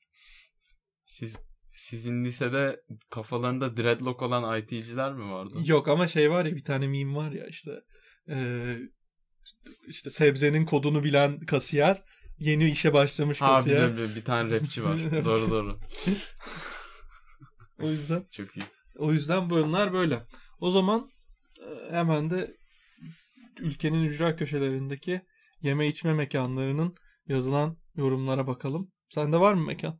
[1.06, 1.40] Siz
[1.70, 5.56] sizin lisede kafalarında dreadlock olan IT'ciler mi vardı?
[5.66, 7.72] Yok ama şey var ya bir tane meme var ya işte
[8.28, 8.80] eee,
[9.88, 12.02] işte sebzenin kodunu bilen kasiyer
[12.40, 13.98] yeni işe başlamış Ha bir, kasiyer.
[13.98, 14.98] de bir, bir tane rapçi var.
[15.26, 15.80] Doğru doğru.
[17.82, 18.64] O yüzden Çok iyi.
[18.98, 20.24] O yüzden bunlar böyle.
[20.60, 21.10] O zaman
[21.62, 22.58] e, hemen de
[23.60, 25.22] ülkenin ücra köşelerindeki
[25.62, 26.96] yeme içme mekanlarının
[27.28, 28.92] yazılan yorumlara bakalım.
[29.10, 30.00] Sende var mı mekan?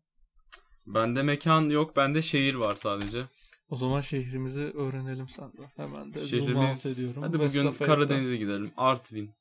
[0.86, 1.96] Bende mekan yok.
[1.96, 3.26] Bende şehir var sadece.
[3.70, 5.72] O zaman şehrimizi öğrenelim senden.
[5.76, 6.86] Hemen de Şehrimiz.
[6.86, 7.22] ediyorum.
[7.22, 7.72] Hadi bugün.
[7.72, 8.72] Karadeniz'e gidelim.
[8.78, 9.32] Artvin.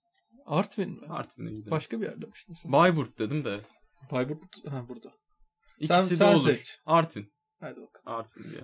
[0.46, 1.06] Artvin mi?
[1.08, 1.70] Artvin'e gidelim.
[1.70, 2.72] Başka bir yerde misin sen?
[2.72, 3.60] Bayburt dedim de.
[4.10, 5.12] Bayburt ha burada.
[5.80, 6.48] İkisi de sen olur.
[6.48, 6.78] seç.
[6.86, 7.32] Artvin.
[7.60, 8.18] Hadi bakalım.
[8.18, 8.60] Artvin diye.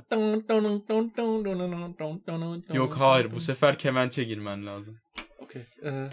[2.76, 4.96] Yok hayır bu sefer kemençe girmen lazım.
[5.38, 5.62] Okey.
[5.84, 6.08] Ee,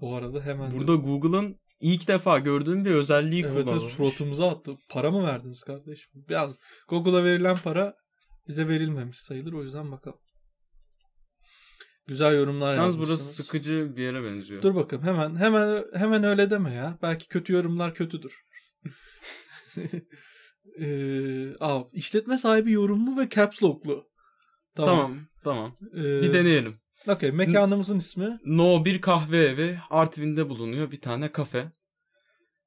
[0.00, 4.72] bu arada hemen Burada Google'ın ilk defa gördüğüm bir özelliği evet, evet suratımıza attı.
[4.88, 6.12] Para mı verdiniz kardeşim?
[6.28, 6.58] Biraz
[6.88, 7.94] Google'a verilen para
[8.48, 9.52] bize verilmemiş sayılır.
[9.52, 10.18] O yüzden bakalım.
[12.06, 14.62] Güzel yorumlar Yalnız burası sıkıcı bir yere benziyor.
[14.62, 16.98] Dur bakalım hemen hemen hemen öyle deme ya.
[17.02, 18.34] Belki kötü yorumlar kötüdür.
[20.80, 24.08] ee, aa, işletme sahibi yorumlu ve caps lock'lu.
[24.74, 25.76] Tamam tamam.
[25.94, 26.74] Ee, Bir deneyelim.
[27.08, 30.90] Okey mekanımızın ismi No bir kahve evi Artvin'de bulunuyor.
[30.90, 31.72] Bir tane kafe.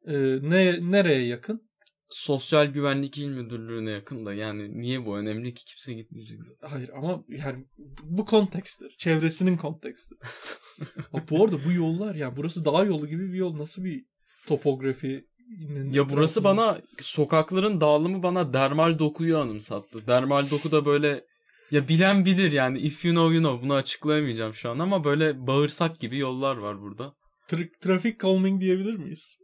[0.07, 1.69] e, ne nereye yakın?
[2.09, 6.39] Sosyal Güvenlik İl Müdürlüğü'ne yakın da yani niye bu önemli ki kimse gitmeyecek.
[6.61, 7.65] Hayır ama yani
[8.03, 8.95] bu konteksttir.
[8.97, 10.15] Çevresinin konteksti.
[11.13, 13.57] Bak bu arada bu yollar ya burası dağ yolu gibi bir yol.
[13.57, 14.05] Nasıl bir
[14.47, 15.27] topografi?
[15.91, 20.07] Ya burası bana sokakların dağılımı bana dermal dokuyu anımsattı.
[20.07, 21.25] Dermal doku da böyle
[21.71, 25.47] ya bilen bilir yani if you know you know bunu açıklayamayacağım şu an ama böyle
[25.47, 27.13] bağırsak gibi yollar var burada.
[27.49, 29.37] Tra- trafik calming diyebilir miyiz?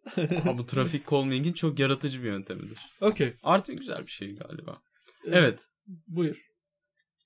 [0.43, 2.77] Ha, bu trafik calming'in çok yaratıcı bir yöntemidir.
[3.01, 3.33] Okey.
[3.43, 4.71] Artvin güzel bir şey galiba.
[5.25, 5.59] Ee, Evet.
[6.07, 6.41] Buyur.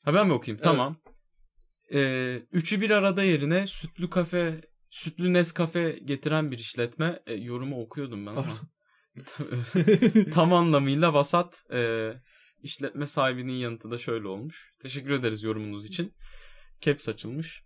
[0.05, 0.61] Ha ben mi okuyayım?
[0.63, 0.71] Evet.
[0.75, 0.95] Tamam.
[1.93, 4.61] Ee, üçü bir arada yerine sütlü kafe,
[4.95, 7.19] sütlü Nescafe getiren bir işletme.
[7.27, 8.53] E, yorumu okuyordum ben ama.
[10.33, 11.63] Tam anlamıyla vasat.
[11.73, 12.11] E,
[12.61, 14.73] işletme sahibinin yanıtı da şöyle olmuş.
[14.81, 16.13] Teşekkür ederiz yorumunuz için.
[16.81, 17.63] Caps açılmış.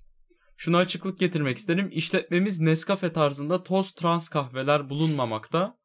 [0.58, 1.90] Şuna açıklık getirmek isterim.
[1.92, 5.78] İşletmemiz Nescafe tarzında toz trans kahveler bulunmamakta.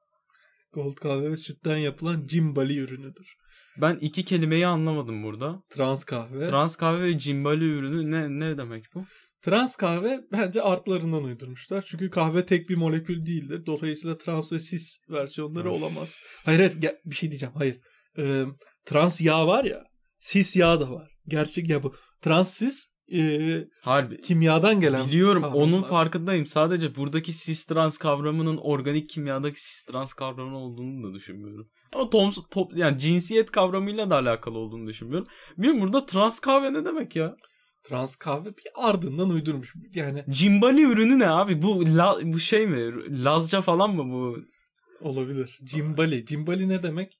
[0.72, 3.36] Gold kahve ve sütten yapılan cimbali ürünüdür.
[3.80, 5.62] Ben iki kelimeyi anlamadım burada.
[5.70, 6.44] Trans kahve.
[6.44, 9.04] Trans kahve ve cimbali ürünü ne ne demek bu?
[9.44, 11.84] Trans kahve bence artlarından uydurmuşlar.
[11.88, 13.66] Çünkü kahve tek bir molekül değildir.
[13.66, 16.18] Dolayısıyla trans ve cis versiyonları olamaz.
[16.44, 17.54] Hayır hayır ge- bir şey diyeceğim.
[17.58, 17.78] Hayır.
[18.18, 18.44] Ee,
[18.84, 19.84] trans yağ var ya.
[20.20, 21.10] Cis yağ da var.
[21.28, 21.94] Gerçek ya bu.
[22.22, 24.20] Trans cis e, Harbi.
[24.20, 25.62] kimyadan gelen Biliyorum kavramlar.
[25.66, 26.46] onun farkındayım.
[26.46, 31.68] Sadece buradaki cis trans kavramının organik kimyadaki cis trans kavramı olduğunu da düşünmüyorum.
[31.92, 35.28] Ama tom, top, yani cinsiyet kavramıyla da alakalı olduğunu düşünmüyorum.
[35.58, 37.36] Bilmiyorum burada trans kahve ne demek ya?
[37.84, 39.74] Trans kahve bir ardından uydurmuş.
[39.94, 41.62] Yani Cimbali ürünü ne abi?
[41.62, 42.92] Bu la, bu şey mi?
[43.24, 44.38] Lazca falan mı bu?
[45.00, 45.58] olabilir.
[45.64, 46.26] Cimbali.
[46.26, 47.12] Cimbali ne demek?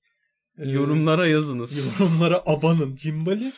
[0.58, 1.90] Ee, Yorumlara yazınız.
[2.00, 2.96] Yorumlara abanın.
[2.96, 3.52] Cimbali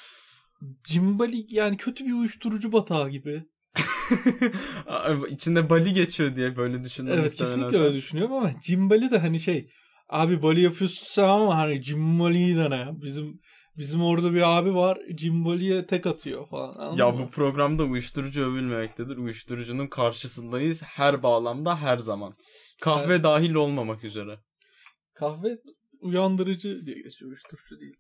[0.84, 3.42] Cimbali yani kötü bir uyuşturucu batağı gibi.
[5.28, 7.14] İçinde bali geçiyor diye böyle düşündüm.
[7.18, 7.86] Evet kesinlikle sen.
[7.86, 9.68] öyle düşünüyorum ama cimbali de hani şey
[10.09, 12.88] abi bali yapıyorsun ama hani cimbali de ne?
[13.02, 13.40] Bizim
[13.79, 16.97] bizim orada bir abi var cimbaliye tek atıyor falan.
[16.97, 17.18] Ya mı?
[17.18, 19.16] bu programda uyuşturucu övülmemektedir.
[19.16, 22.35] Uyuşturucunun karşısındayız her bağlamda her zaman.
[22.81, 24.39] Kahve dahil olmamak üzere.
[25.14, 25.59] Kahve
[26.01, 27.95] uyandırıcı diye geçiyor uyuşturucu değil.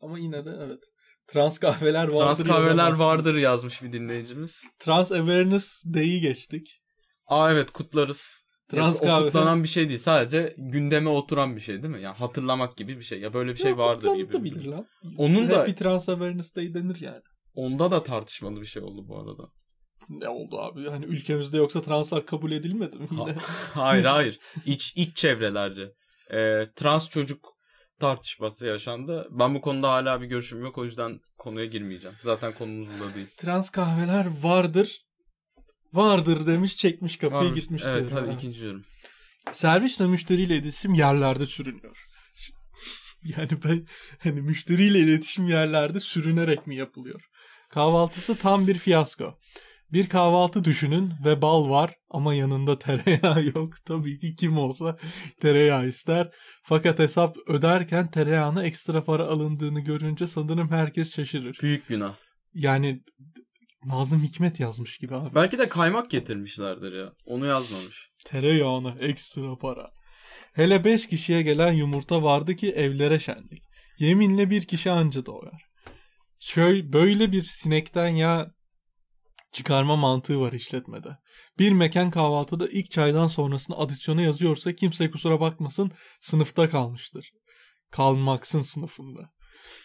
[0.00, 0.80] Ama yine de evet.
[1.26, 4.62] Trans kahveler vardır Trans kahveler vardır yazmış bir dinleyicimiz.
[4.78, 6.80] Trans Awareness Day'i geçtik.
[7.26, 8.41] Aa evet kutlarız.
[8.68, 9.24] Trans Ya, kahve.
[9.24, 9.98] kutlanan bir şey değil.
[9.98, 12.02] Sadece gündeme oturan bir şey değil mi?
[12.02, 13.20] Yani hatırlamak gibi bir şey.
[13.20, 14.26] Ya böyle bir şey Ya, vardır gibi.
[14.26, 14.86] kutlanabilir lan.
[15.18, 17.20] Onun da- Happy Trans Awareness Day denir yani.
[17.54, 19.42] Onda da tartışmalı bir şey oldu bu arada.
[20.08, 20.88] Ne oldu abi?
[20.88, 23.36] Hani ülkemizde yoksa translar kabul edilmedi mi yine?
[23.74, 24.38] hayır hayır.
[24.66, 25.92] İç, iç çevrelerce.
[26.34, 27.52] Ee, trans çocuk
[28.00, 29.28] tartışması yaşandı.
[29.30, 30.78] Ben bu konuda hala bir görüşüm yok.
[30.78, 32.16] O yüzden konuya girmeyeceğim.
[32.22, 33.28] Zaten konumuz bu da değil.
[33.36, 35.00] Trans kahveler vardır.
[35.92, 37.60] Vardır demiş çekmiş kapıyı Varmış.
[37.60, 38.32] gitmiş Evet hadi Ha.
[38.32, 38.82] ikinci yorum.
[39.52, 41.96] Servisle müşteriyle iletişim yerlerde sürünüyor.
[43.24, 43.86] Yani ben
[44.18, 47.20] hani müşteriyle iletişim yerlerde sürünerek mi yapılıyor?
[47.68, 49.38] Kahvaltısı tam bir fiyasko.
[49.92, 53.74] Bir kahvaltı düşünün ve bal var ama yanında tereyağı yok.
[53.84, 54.98] Tabii ki kim olsa
[55.40, 56.30] tereyağı ister.
[56.62, 61.58] Fakat hesap öderken tereyağına ekstra para alındığını görünce sanırım herkes şaşırır.
[61.62, 62.14] Büyük günah.
[62.54, 63.02] Yani
[63.84, 65.34] Nazım Hikmet yazmış gibi abi.
[65.34, 67.12] Belki de kaymak getirmişlerdir ya.
[67.26, 68.10] Onu yazmamış.
[68.24, 69.90] Tereyağına ekstra para.
[70.52, 73.62] Hele 5 kişiye gelen yumurta vardı ki evlere şenlik.
[73.98, 75.62] Yeminle bir kişi anca doğar.
[76.38, 78.50] Şöyle böyle bir sinekten ya
[79.52, 81.18] çıkarma mantığı var işletmede.
[81.58, 87.30] Bir mekan kahvaltıda ilk çaydan sonrasını adisyona yazıyorsa kimse kusura bakmasın sınıfta kalmıştır.
[87.90, 89.30] Kalmaksın sınıfında.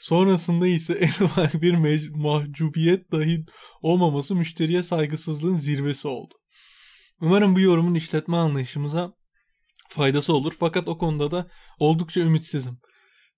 [0.02, 1.74] Sonrasında ise en ufak bir
[2.10, 3.46] mahcubiyet dahi
[3.82, 6.34] olmaması müşteriye saygısızlığın zirvesi oldu.
[7.22, 9.14] Umarım bu yorumun işletme anlayışımıza
[9.90, 11.48] faydası olur fakat o konuda da
[11.80, 12.78] oldukça ümitsizim.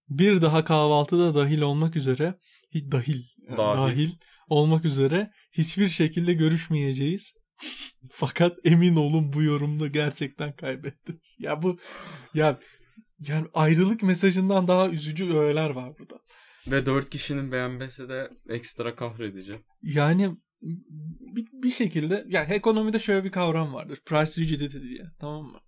[0.09, 2.35] Bir daha kahvaltıda dahil olmak üzere
[2.75, 3.23] hi- dahil
[3.57, 3.77] Dahil.
[3.77, 4.11] dahil
[4.47, 7.33] olmak üzere hiçbir şekilde görüşmeyeceğiz.
[8.11, 11.35] Fakat emin olun bu yorumda gerçekten kaybettiniz.
[11.39, 11.77] Ya bu
[12.33, 12.59] ya
[13.27, 16.19] yani ayrılık mesajından daha üzücü öğeler var burada.
[16.67, 19.59] Ve dört kişinin beğenmesi de ekstra kahredici.
[19.81, 20.35] Yani
[21.35, 23.99] bir, bir şekilde yani ekonomide şöyle bir kavram vardır.
[24.05, 25.03] Price rigidity diye.
[25.19, 25.59] Tamam mı?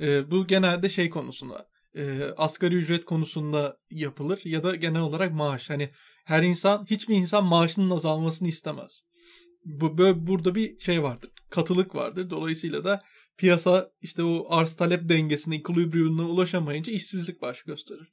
[0.00, 5.70] Ee, bu genelde şey konusunda e, asgari ücret konusunda yapılır ya da genel olarak maaş.
[5.70, 5.90] Hani
[6.24, 9.02] her insan hiçbir insan maaşının azalmasını istemez.
[9.64, 11.30] Bu böyle burada bir şey vardır.
[11.50, 12.30] Katılık vardır.
[12.30, 13.02] Dolayısıyla da
[13.36, 18.12] piyasa işte o arz talep dengesine, equilibrium'una ulaşamayınca işsizlik baş gösterir.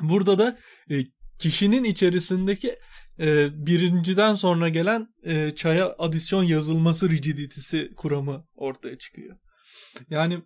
[0.00, 0.58] Burada da
[0.90, 0.94] e,
[1.38, 2.78] kişinin içerisindeki
[3.20, 9.36] e, birinciden sonra gelen e, çaya adisyon yazılması rigiditesi kuramı ortaya çıkıyor.
[10.10, 10.42] Yani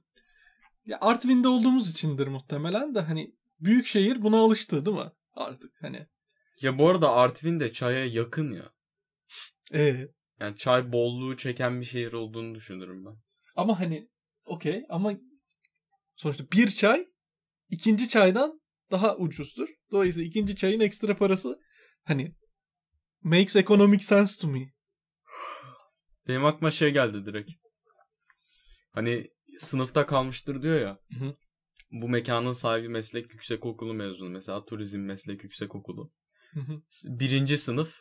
[0.87, 5.11] ya Artvin'de olduğumuz içindir muhtemelen de hani büyük şehir buna alıştı değil mi?
[5.35, 6.07] Artık hani.
[6.63, 8.73] Ya bu arada Artvin de çaya yakın ya.
[9.75, 10.09] E,
[10.41, 13.15] Yani çay bolluğu çeken bir şehir olduğunu düşünürüm ben.
[13.59, 14.09] Ama hani
[14.45, 15.15] okey ama
[16.17, 17.07] sonuçta bir çay
[17.71, 19.69] ikinci çaydan daha ucuzdur.
[19.91, 21.61] Dolayısıyla ikinci çayın ekstra parası
[22.05, 22.35] hani
[23.23, 24.73] makes economic sense to me.
[26.29, 27.51] Benim aklıma şey geldi direkt.
[28.93, 30.99] Hani sınıfta kalmıştır diyor ya.
[31.19, 31.35] Hı hı.
[31.91, 34.31] Bu mekanın sahibi meslek yüksekokulu mezunu.
[34.31, 36.11] Mesela turizm meslek yüksekokulu.
[36.53, 36.83] Hı hı.
[37.05, 37.99] Birinci sınıf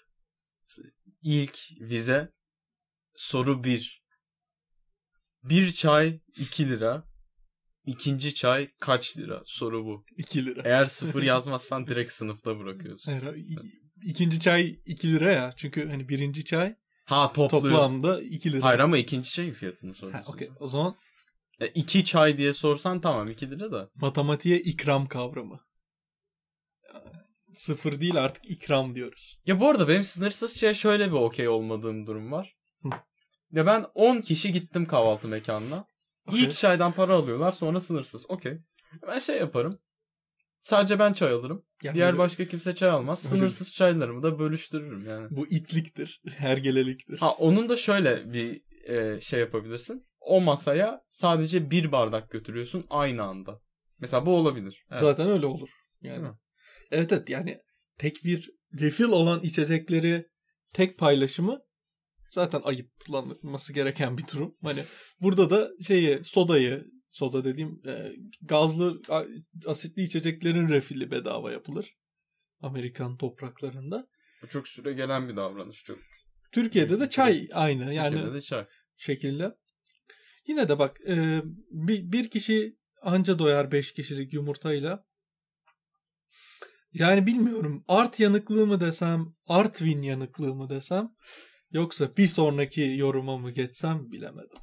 [1.22, 2.32] ilk vize
[3.16, 4.07] soru bir.
[5.44, 7.04] Bir çay 2 lira.
[7.86, 9.42] İkinci çay kaç lira?
[9.46, 10.06] Soru bu.
[10.18, 10.62] 2 lira.
[10.66, 13.12] Eğer sıfır yazmazsan direkt sınıfta bırakıyorsun.
[13.12, 13.46] Hayır,
[14.04, 15.54] ikinci çay 2 lira ya.
[15.56, 16.76] Çünkü hani birinci çay
[17.06, 17.64] Ha topluyor.
[17.76, 18.66] toplamda 2 lira.
[18.66, 20.32] Hayır ama ikinci çayın fiyatını soruyorsun.
[20.34, 20.50] okey.
[20.60, 20.96] O zaman
[21.60, 23.90] E, iki çay diye sorsan tamam 2 lira da.
[23.96, 25.60] matematiğe ikram kavramı.
[27.54, 29.40] Sıfır değil artık ikram diyoruz.
[29.46, 32.56] Ya bu arada benim sınırsız çaya şöyle bir okey olmadığım durum var.
[32.84, 32.90] Hı.
[33.52, 35.86] Ya ben 10 kişi gittim kahvaltı mekanına.
[36.28, 36.44] Okey.
[36.44, 38.26] İlk çaydan para alıyorlar sonra sınırsız.
[38.30, 38.58] Okey.
[39.08, 39.80] Ben şey yaparım.
[40.60, 41.66] Sadece ben çay alırım.
[41.84, 43.22] Yani Diğer böyle- başka kimse çay almaz.
[43.22, 45.28] Sınırsız çaylarımı da bölüştürürüm yani.
[45.32, 46.22] Bu itliktir.
[46.38, 47.18] Hergeleliktir.
[47.18, 50.04] Ha onun da şöyle bir e, şey yapabilirsin.
[50.20, 53.62] O masaya sadece bir bardak götürüyorsun aynı anda.
[54.00, 54.86] Mesela bu olabilir.
[54.90, 55.00] Evet.
[55.00, 55.70] Zaten öyle olur.
[56.02, 56.28] Yani.
[56.92, 57.58] Evet evet yani
[57.98, 60.28] tek bir refill olan içecekleri
[60.74, 61.60] tek paylaşımı
[62.30, 64.56] zaten ayıplanması gereken bir durum.
[64.64, 64.84] Hani
[65.22, 68.12] burada da şeyi sodayı soda dediğim e,
[68.42, 69.02] gazlı
[69.66, 71.98] asitli içeceklerin refili bedava yapılır.
[72.62, 74.08] Amerikan topraklarında.
[74.44, 75.84] Bu çok süre gelen bir davranış.
[75.84, 76.00] Çok.
[76.52, 78.66] Türkiye'de de çay aynı yani Türkiye'de de çay.
[78.98, 79.56] şekilde.
[80.48, 85.06] Yine de bak e, bir, bir kişi anca doyar 5 kişilik yumurtayla.
[86.94, 91.12] Yani bilmiyorum art yanıklığı mı desem Artvin yanıklığı mı desem
[91.72, 94.58] yoksa bir sonraki yoruma mı geçsem bilemedim.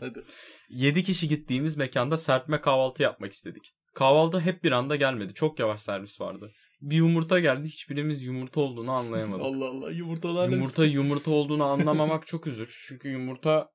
[0.00, 0.22] Hadi.
[0.68, 3.74] 7 kişi gittiğimiz mekanda serpme kahvaltı yapmak istedik.
[3.94, 5.34] Kahvaltı hep bir anda gelmedi.
[5.34, 6.50] Çok yavaş servis vardı.
[6.80, 7.68] Bir yumurta geldi.
[7.68, 9.44] Hiçbirimiz yumurta olduğunu anlayamadık.
[9.44, 12.72] Allah Allah yumurtalarla yumurta yumurta olduğunu anlamamak çok üzücü.
[12.88, 13.70] Çünkü yumurta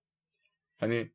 [0.78, 1.12] hani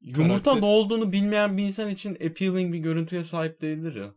[0.00, 0.60] yumurta Karakter.
[0.60, 4.14] ne olduğunu bilmeyen bir insan için appealing bir görüntüye sahip değildir ya.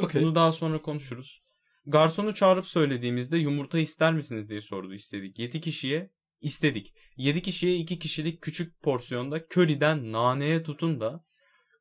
[0.00, 0.22] Okey.
[0.22, 1.42] Bunu daha sonra konuşuruz.
[1.88, 5.38] Garsonu çağırıp söylediğimizde yumurta ister misiniz diye sordu istedik.
[5.38, 6.10] 7 kişiye
[6.40, 6.94] istedik.
[7.16, 11.24] 7 kişiye 2 kişilik küçük porsiyonda köriden naneye tutun da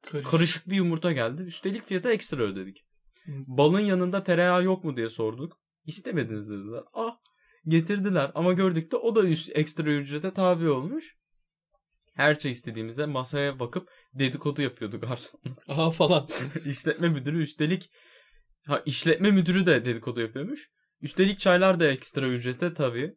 [0.02, 0.32] Karışık.
[0.32, 1.44] karışık bir yumurta geldi.
[1.44, 2.86] Üstelik fiyata ekstra ödedik.
[3.28, 5.60] Balın yanında tereyağı yok mu diye sorduk.
[5.86, 6.84] İstemediniz dediler.
[6.94, 7.18] Ah
[7.68, 11.18] getirdiler ama gördük de o da üst, ekstra ücrete tabi olmuş.
[12.14, 15.42] Her şey istediğimizde masaya bakıp dedikodu yapıyordu garson.
[15.68, 16.30] Aha falan.
[16.66, 17.90] işletme müdürü üstelik
[18.68, 20.70] ha işletme müdürü de dedikodu yapıyormuş.
[21.02, 23.16] Üstelik çaylar da ekstra ücrete tabii.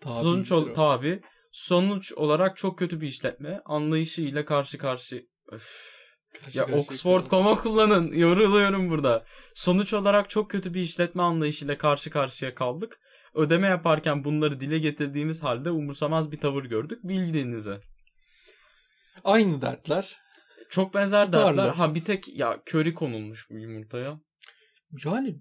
[0.00, 1.22] Tabii Sonuç ol, tabii.
[1.52, 6.02] Sonuç olarak çok kötü bir işletme anlayışı ile karşı karşı Öf.
[6.54, 8.12] Ya Oxford.com'a kullanın.
[8.12, 9.24] Yoruluyorum burada.
[9.54, 13.00] Sonuç olarak çok kötü bir işletme anlayışıyla karşı karşıya kaldık.
[13.34, 17.80] Ödeme yaparken bunları dile getirdiğimiz halde umursamaz bir tavır gördük bildiğinize.
[19.24, 20.16] Aynı dertler.
[20.70, 21.56] Çok benzer Tutarlı.
[21.56, 21.74] dertler.
[21.74, 24.20] Ha bir tek ya köri konulmuş bu yumurtaya.
[25.04, 25.40] Yani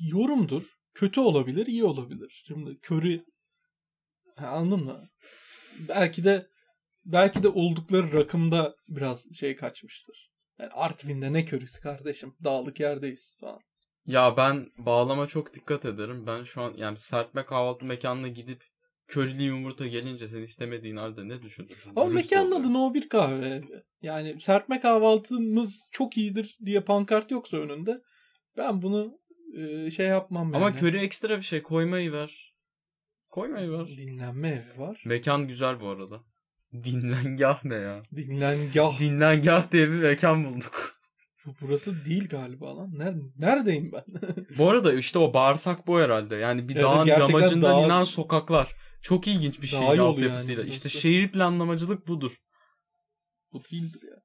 [0.00, 0.62] yorumdur.
[0.94, 2.42] Kötü olabilir, iyi olabilir.
[2.46, 3.24] Şimdi körü
[4.36, 5.08] anladın mı?
[5.88, 6.46] Belki de
[7.04, 10.32] belki de oldukları rakımda biraz şey kaçmıştır.
[10.58, 12.34] Yani Artvin'de ne körüsü kardeşim?
[12.44, 13.60] Dağlık yerdeyiz falan.
[14.06, 16.26] Ya ben bağlama çok dikkat ederim.
[16.26, 18.64] Ben şu an yani serpme kahvaltı mekanına gidip
[19.06, 21.92] körili yumurta gelince sen istemediğin halde ne düşünürsün?
[21.96, 23.82] Ama Dürüst mekanın ol adı No Bir Kahve evi.
[24.02, 28.02] Yani serpme kahvaltımız çok iyidir diye pankart yoksa önünde
[28.56, 29.18] ben bunu
[29.58, 30.56] e, şey yapmam yani.
[30.56, 32.54] Ama köri ekstra bir şey koymayı ver.
[33.30, 33.86] Koymayı ver.
[33.86, 35.02] Dinlenme evi var.
[35.06, 36.20] Mekan güzel bu arada.
[36.84, 38.02] Dinlengah ne ya?
[38.16, 39.00] Dinlengah.
[39.00, 40.94] Dinlengah diye bir mekan bulduk.
[41.60, 42.98] Burası değil galiba lan.
[42.98, 44.04] Ner neredeyim ben?
[44.58, 46.36] bu arada işte o bağırsak bu herhalde.
[46.36, 48.74] Yani bir Evet, dağın yamacından dağ- inen sokaklar.
[49.02, 50.62] Çok ilginç bir şey Dağ yolu altyapısıyla.
[50.62, 52.36] yani işte şehir planlamacılık budur.
[53.52, 54.16] Bu değildir ya.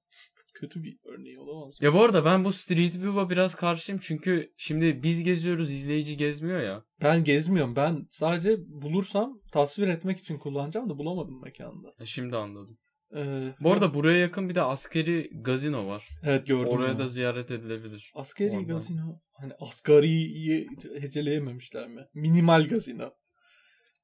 [0.60, 1.78] Kötü bir örneği olamaz.
[1.82, 4.02] Ya bu arada ben bu Street View'a biraz karşıyım.
[4.04, 6.84] Çünkü şimdi biz geziyoruz izleyici gezmiyor ya.
[7.04, 7.76] Ben gezmiyorum.
[7.76, 11.94] Ben sadece bulursam tasvir etmek için kullanacağım da bulamadım mekanda.
[11.98, 12.78] Ha, Şimdi anladım.
[13.16, 16.08] Ee, Bu arada buraya yakın bir de askeri gazino var.
[16.24, 16.68] evet gördüm.
[16.68, 17.00] Oraya ya.
[17.00, 18.12] da ziyaret edilebilir.
[18.16, 18.68] Askeri Oradan.
[18.68, 19.22] gazino.
[19.34, 20.68] Hani asgariyi
[21.02, 22.06] heceleyememişler mi?
[22.14, 23.12] Minimal gazino.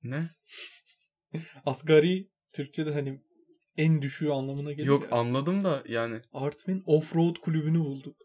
[0.03, 0.29] Ne?
[1.65, 3.21] Asgari Türkçe'de hani
[3.77, 4.87] en düşüğü anlamına geliyor.
[5.01, 5.17] Yok ya.
[5.17, 6.21] anladım da yani.
[6.33, 8.15] Artvin Offroad kulübünü bulduk.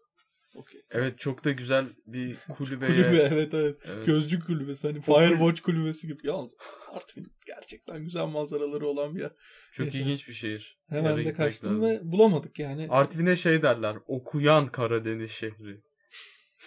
[0.55, 0.81] Okey.
[0.91, 2.91] Evet çok da güzel bir kulübeye.
[2.91, 3.77] Kulübe evet evet.
[3.85, 4.07] Evet.
[4.07, 6.19] Gözcü kulübesi hani Firewatch kulübesi gibi.
[6.27, 6.57] Yalnız
[6.93, 9.33] Artvin gerçekten güzel manzaraları olan bir yer.
[9.73, 9.99] Çok Neyse.
[9.99, 10.79] ilginç bir şehir.
[10.89, 11.83] Hemen de gitmek kaçtım lazım.
[11.83, 12.87] ve bulamadık yani.
[12.91, 13.97] Artvin'e şey derler.
[14.07, 15.81] Okuyan Karadeniz şehri.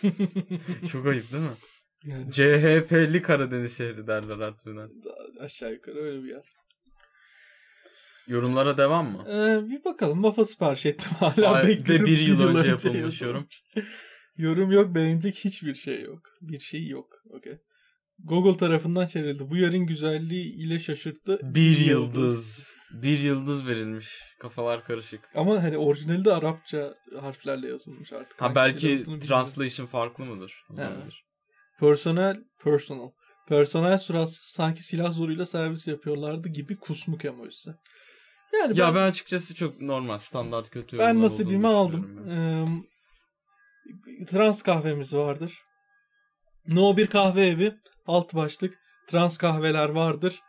[0.91, 1.55] Çok ayıp değil mi?
[2.05, 4.81] yani CHP'li Karadeniz şehri derler Artvin'e.
[5.39, 6.45] aşağı yukarı öyle bir yer.
[8.27, 9.23] Yorumlara devam mı?
[9.29, 12.05] Ee, bir bakalım waffle sipariş ettim hala Ay, ve bekliyorum.
[12.05, 13.47] bir yıl önce yapılmış yorum.
[14.37, 16.19] yorum yok beğenecek hiçbir şey yok.
[16.41, 17.07] Bir şey yok.
[17.29, 17.57] Okey.
[18.23, 19.49] Google tarafından çevrildi.
[19.49, 21.39] Bu yarın güzelliği ile şaşırttı.
[21.43, 22.73] Bir yıldız.
[22.91, 24.19] Bir yıldız verilmiş.
[24.39, 25.21] Kafalar karışık.
[25.35, 28.41] Ama hani orijinali de Arapça harflerle yazılmış artık.
[28.41, 29.19] Ha Hangi belki bilmiyorum.
[29.19, 30.53] translation farklı mıdır?
[30.69, 31.23] Olabilir.
[31.79, 33.09] Personel, personal.
[33.47, 37.69] Personel sırası sanki silah zoruyla servis yapıyorlardı gibi kusmuk emojisi.
[38.53, 42.29] Yani Ya ben, ben açıkçası çok normal standart kötü ben nasibimi aldım.
[42.29, 42.65] Ee,
[44.25, 45.59] trans kahvemiz vardır.
[46.67, 47.75] No bir kahve evi.
[48.07, 48.77] Alt başlık.
[49.07, 50.39] Trans kahveler vardır.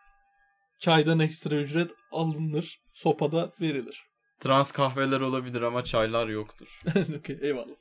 [0.79, 2.81] Çaydan ekstra ücret alınır.
[2.93, 4.03] Sopada verilir.
[4.41, 6.81] Trans kahveler olabilir ama çaylar yoktur.
[7.19, 7.75] Okey eyvallah.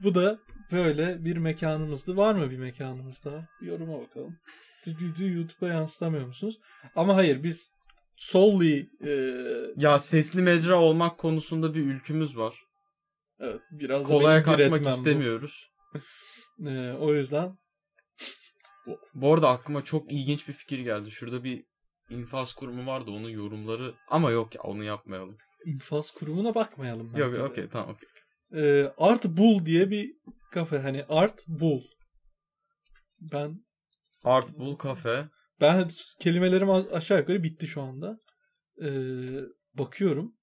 [0.00, 0.38] Bu da
[0.72, 2.16] böyle bir mekanımızdı.
[2.16, 3.46] Var mı bir mekanımız daha?
[3.60, 4.38] Yoruma bakalım.
[4.76, 6.58] Siz videoyu YouTube'a yansıtamıyor musunuz?
[6.96, 7.71] Ama hayır biz
[8.22, 9.10] solely e,
[9.76, 12.56] Ya sesli mecra olmak konusunda bir ülkümüz var.
[13.40, 15.68] evet, biraz Kolaya kaçmak istemiyoruz.
[16.66, 17.58] E, o yüzden
[19.14, 21.10] Bu arada aklıma çok ilginç bir fikir geldi.
[21.10, 21.64] Şurada bir
[22.10, 25.38] infaz kurumu vardı onun yorumları ama yok ya onu yapmayalım.
[25.66, 27.16] infaz kurumuna bakmayalım.
[27.16, 28.08] Yok okey tamam okey.
[28.62, 30.12] E, Art Bull diye bir
[30.50, 30.78] kafe.
[30.78, 31.82] Hani Art Bull.
[33.20, 33.64] Ben
[34.24, 35.28] Art Bull Cafe.
[35.62, 35.90] Ben
[36.20, 38.18] kelimelerim aşağı yukarı bitti şu anda.
[38.82, 38.88] E,
[39.74, 40.34] bakıyorum.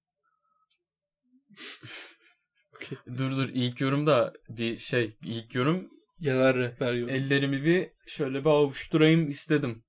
[2.76, 2.98] Okey.
[3.18, 7.14] Dur dur ilk yorumda bir şey ilk yorum Yerel rehber yorum.
[7.14, 9.84] ellerimi bir şöyle bir avuşturayım istedim.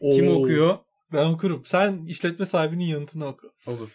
[0.00, 0.34] Kim Oo.
[0.34, 0.78] okuyor?
[1.12, 1.62] Ben okurum.
[1.66, 3.52] Sen işletme sahibinin yanıtını oku.
[3.66, 3.90] Olur.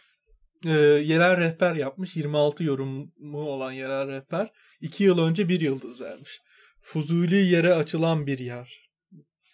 [0.65, 0.69] Ee,
[1.03, 2.15] yerel rehber yapmış.
[2.15, 4.51] 26 yorumu olan yerel rehber.
[4.81, 6.39] 2 yıl önce bir yıldız vermiş.
[6.81, 8.89] Fuzuli yere açılan bir yer.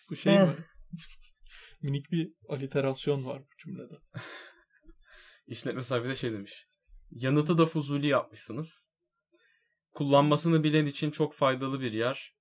[0.10, 0.46] Bu şey Ha.
[0.46, 0.56] mi?
[1.84, 3.94] Minik bir aliterasyon var bu cümlede.
[5.48, 6.68] İşletme sahibi de şey demiş.
[7.12, 8.90] Yanıtı da fuzuli yapmışsınız.
[9.94, 12.36] Kullanmasını bilen için çok faydalı bir yer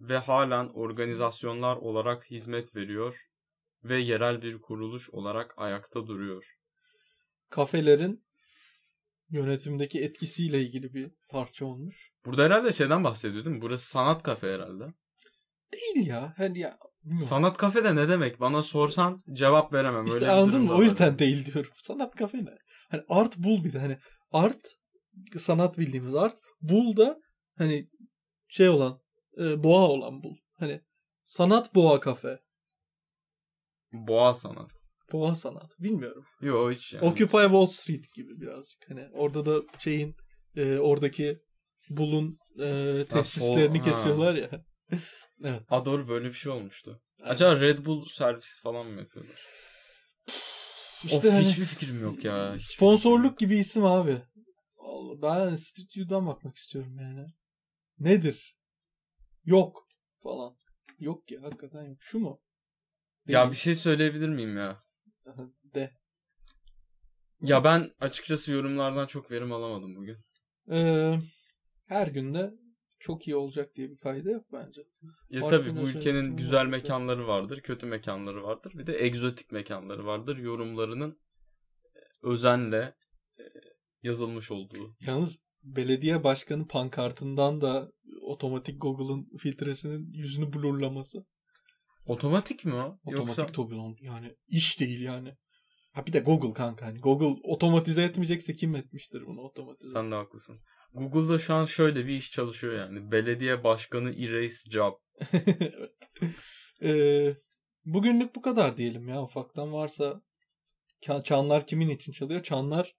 [0.00, 3.16] ve halen organizasyonlar olarak hizmet veriyor
[3.84, 6.44] ve yerel bir kuruluş olarak ayakta duruyor.
[7.50, 8.24] Kafelerin
[9.30, 12.12] yönetimdeki etkisiyle ilgili bir parça olmuş.
[12.24, 13.62] Burada herhalde şeyden bahsediyor değil mi?
[13.62, 14.84] Burası sanat kafe herhalde.
[15.72, 16.34] Değil ya.
[16.36, 17.26] Hani ya bilmiyorum.
[17.28, 18.40] Sanat kafe de ne demek?
[18.40, 20.06] Bana sorsan cevap veremem.
[20.06, 20.74] İşte Öyle anladın mı?
[20.74, 21.70] O yüzden değil diyorum.
[21.82, 22.58] Sanat kafe ne?
[22.90, 23.98] Hani art bul bir de hani
[24.32, 24.60] art
[25.38, 27.20] sanat bildiğimiz art bul da
[27.58, 27.88] hani
[28.48, 29.00] şey olan
[29.40, 30.36] e, boğa olan bul.
[30.58, 30.80] Hani
[31.24, 32.38] sanat boğa kafe.
[33.92, 34.70] Boğa sanat.
[35.12, 35.74] Boğa sanat.
[35.78, 36.24] Bilmiyorum.
[36.40, 37.04] Yok hiç yani.
[37.06, 38.90] Occupy Wall Street gibi birazcık.
[38.90, 40.16] Hani orada da şeyin
[40.56, 41.36] e, oradaki
[41.90, 44.50] bulun e, testislerini sol- kesiyorlar ya.
[45.68, 47.02] Ha doğru böyle bir şey olmuştu.
[47.18, 49.46] Yani Acaba Red Bull servisi falan mı yapıyorlar?
[51.04, 52.54] işte of hani hiçbir fikrim yok ya.
[52.54, 54.22] Hiçbir sponsorluk gibi isim abi.
[54.78, 57.26] Allah, ben Street View'dan bakmak istiyorum yani.
[57.98, 58.56] Nedir?
[59.44, 59.88] Yok
[60.22, 60.56] falan.
[60.98, 61.96] Yok ya hakikaten yok.
[62.00, 62.26] Şu mu?
[62.28, 62.40] yok.
[63.26, 63.52] Ya Değil.
[63.52, 64.80] bir şey söyleyebilir miyim ya?
[65.64, 65.92] De.
[67.40, 70.16] Ya ben açıkçası yorumlardan çok verim alamadım bugün.
[70.70, 71.18] Ee,
[71.86, 72.54] her günde
[72.98, 74.82] çok iyi olacak diye bir kaydı yok bence.
[75.30, 76.66] Ya Farklı tabii bu ülkenin güzel var?
[76.66, 78.72] mekanları vardır, kötü mekanları vardır.
[78.74, 80.36] Bir de egzotik mekanları vardır.
[80.36, 81.18] Yorumlarının
[81.94, 82.94] e, özenle
[83.38, 83.44] e,
[84.02, 84.96] yazılmış olduğu.
[85.00, 87.92] Yalnız belediye başkanı pankartından da
[88.22, 91.26] otomatik Google'ın filtresinin yüzünü blurlaması.
[92.06, 92.98] Otomatik mi o?
[93.04, 93.96] Otomatik Yoksa tabii lan.
[94.00, 95.36] Yani iş değil yani.
[95.98, 99.92] Ha bir de Google kanka hani Google otomatize etmeyecekse kim etmiştir bunu otomatize?
[99.92, 100.58] sen de haklısın.
[100.94, 103.12] Google'da şu an şöyle bir iş çalışıyor yani.
[103.12, 104.94] Belediye başkanı erase job.
[105.32, 105.92] evet.
[106.82, 107.34] Ee,
[107.84, 109.22] bugünlük bu kadar diyelim ya.
[109.22, 110.22] Ufaktan varsa
[111.24, 112.42] çanlar kimin için çalıyor?
[112.42, 112.96] Çanlar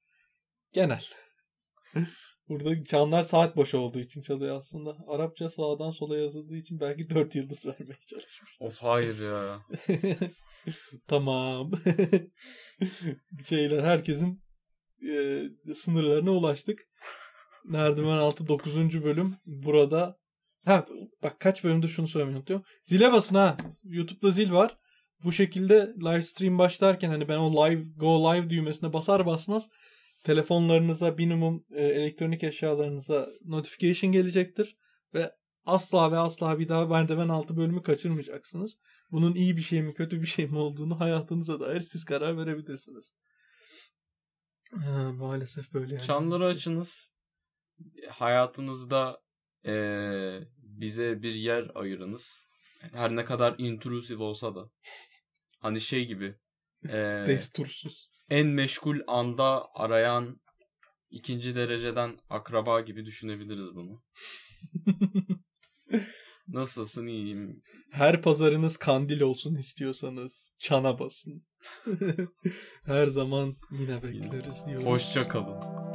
[0.74, 1.06] genel.
[2.50, 4.97] Burada çanlar saat başı olduğu için çalıyor aslında.
[5.08, 8.58] Arapça sağdan sola yazıldığı için belki dört yıldız vermeye çalışmış.
[8.60, 9.62] Of hayır ya.
[11.07, 11.72] tamam.
[13.45, 14.43] Şeyler herkesin
[15.10, 15.43] e,
[15.76, 16.80] sınırlarına ulaştık.
[17.66, 19.03] Merdiven altı 9.
[19.03, 20.20] bölüm burada.
[20.66, 20.86] Ha
[21.24, 22.66] bak kaç bölümde şunu söylemeyi unutuyorum.
[22.84, 23.57] Zile basın ha.
[23.84, 24.76] YouTube'da zil var.
[25.24, 29.70] Bu şekilde live stream başlarken hani ben o live go live düğmesine basar basmaz
[30.24, 34.78] telefonlarınıza minimum e, elektronik eşyalarınıza notification gelecektir
[35.14, 35.32] ve
[35.70, 38.78] asla ve asla bir daha merdiven altı bölümü kaçırmayacaksınız.
[39.11, 43.13] Bunun iyi bir şey mi kötü bir şey mi olduğunu hayatınıza dair siz karar verebilirsiniz.
[44.76, 46.05] Ha, maalesef böyle yani.
[46.05, 47.13] Çanları açınız.
[48.09, 49.22] Hayatınızda
[49.65, 52.47] eee, bize bir yer ayırınız.
[52.93, 54.70] Her ne kadar intrusive olsa da.
[55.59, 56.36] Hani şey gibi.
[56.84, 58.09] eee, Destursuz.
[58.30, 60.41] en meşgul anda arayan
[61.09, 64.03] ikinci dereceden akraba gibi düşünebiliriz bunu.
[66.47, 67.61] Nasılsın iyiyim.
[67.91, 71.43] Her pazarınız kandil olsun istiyorsanız çana basın.
[72.85, 74.85] Her zaman yine bekleriz diyoruz.
[74.85, 75.88] Hoşça kalın.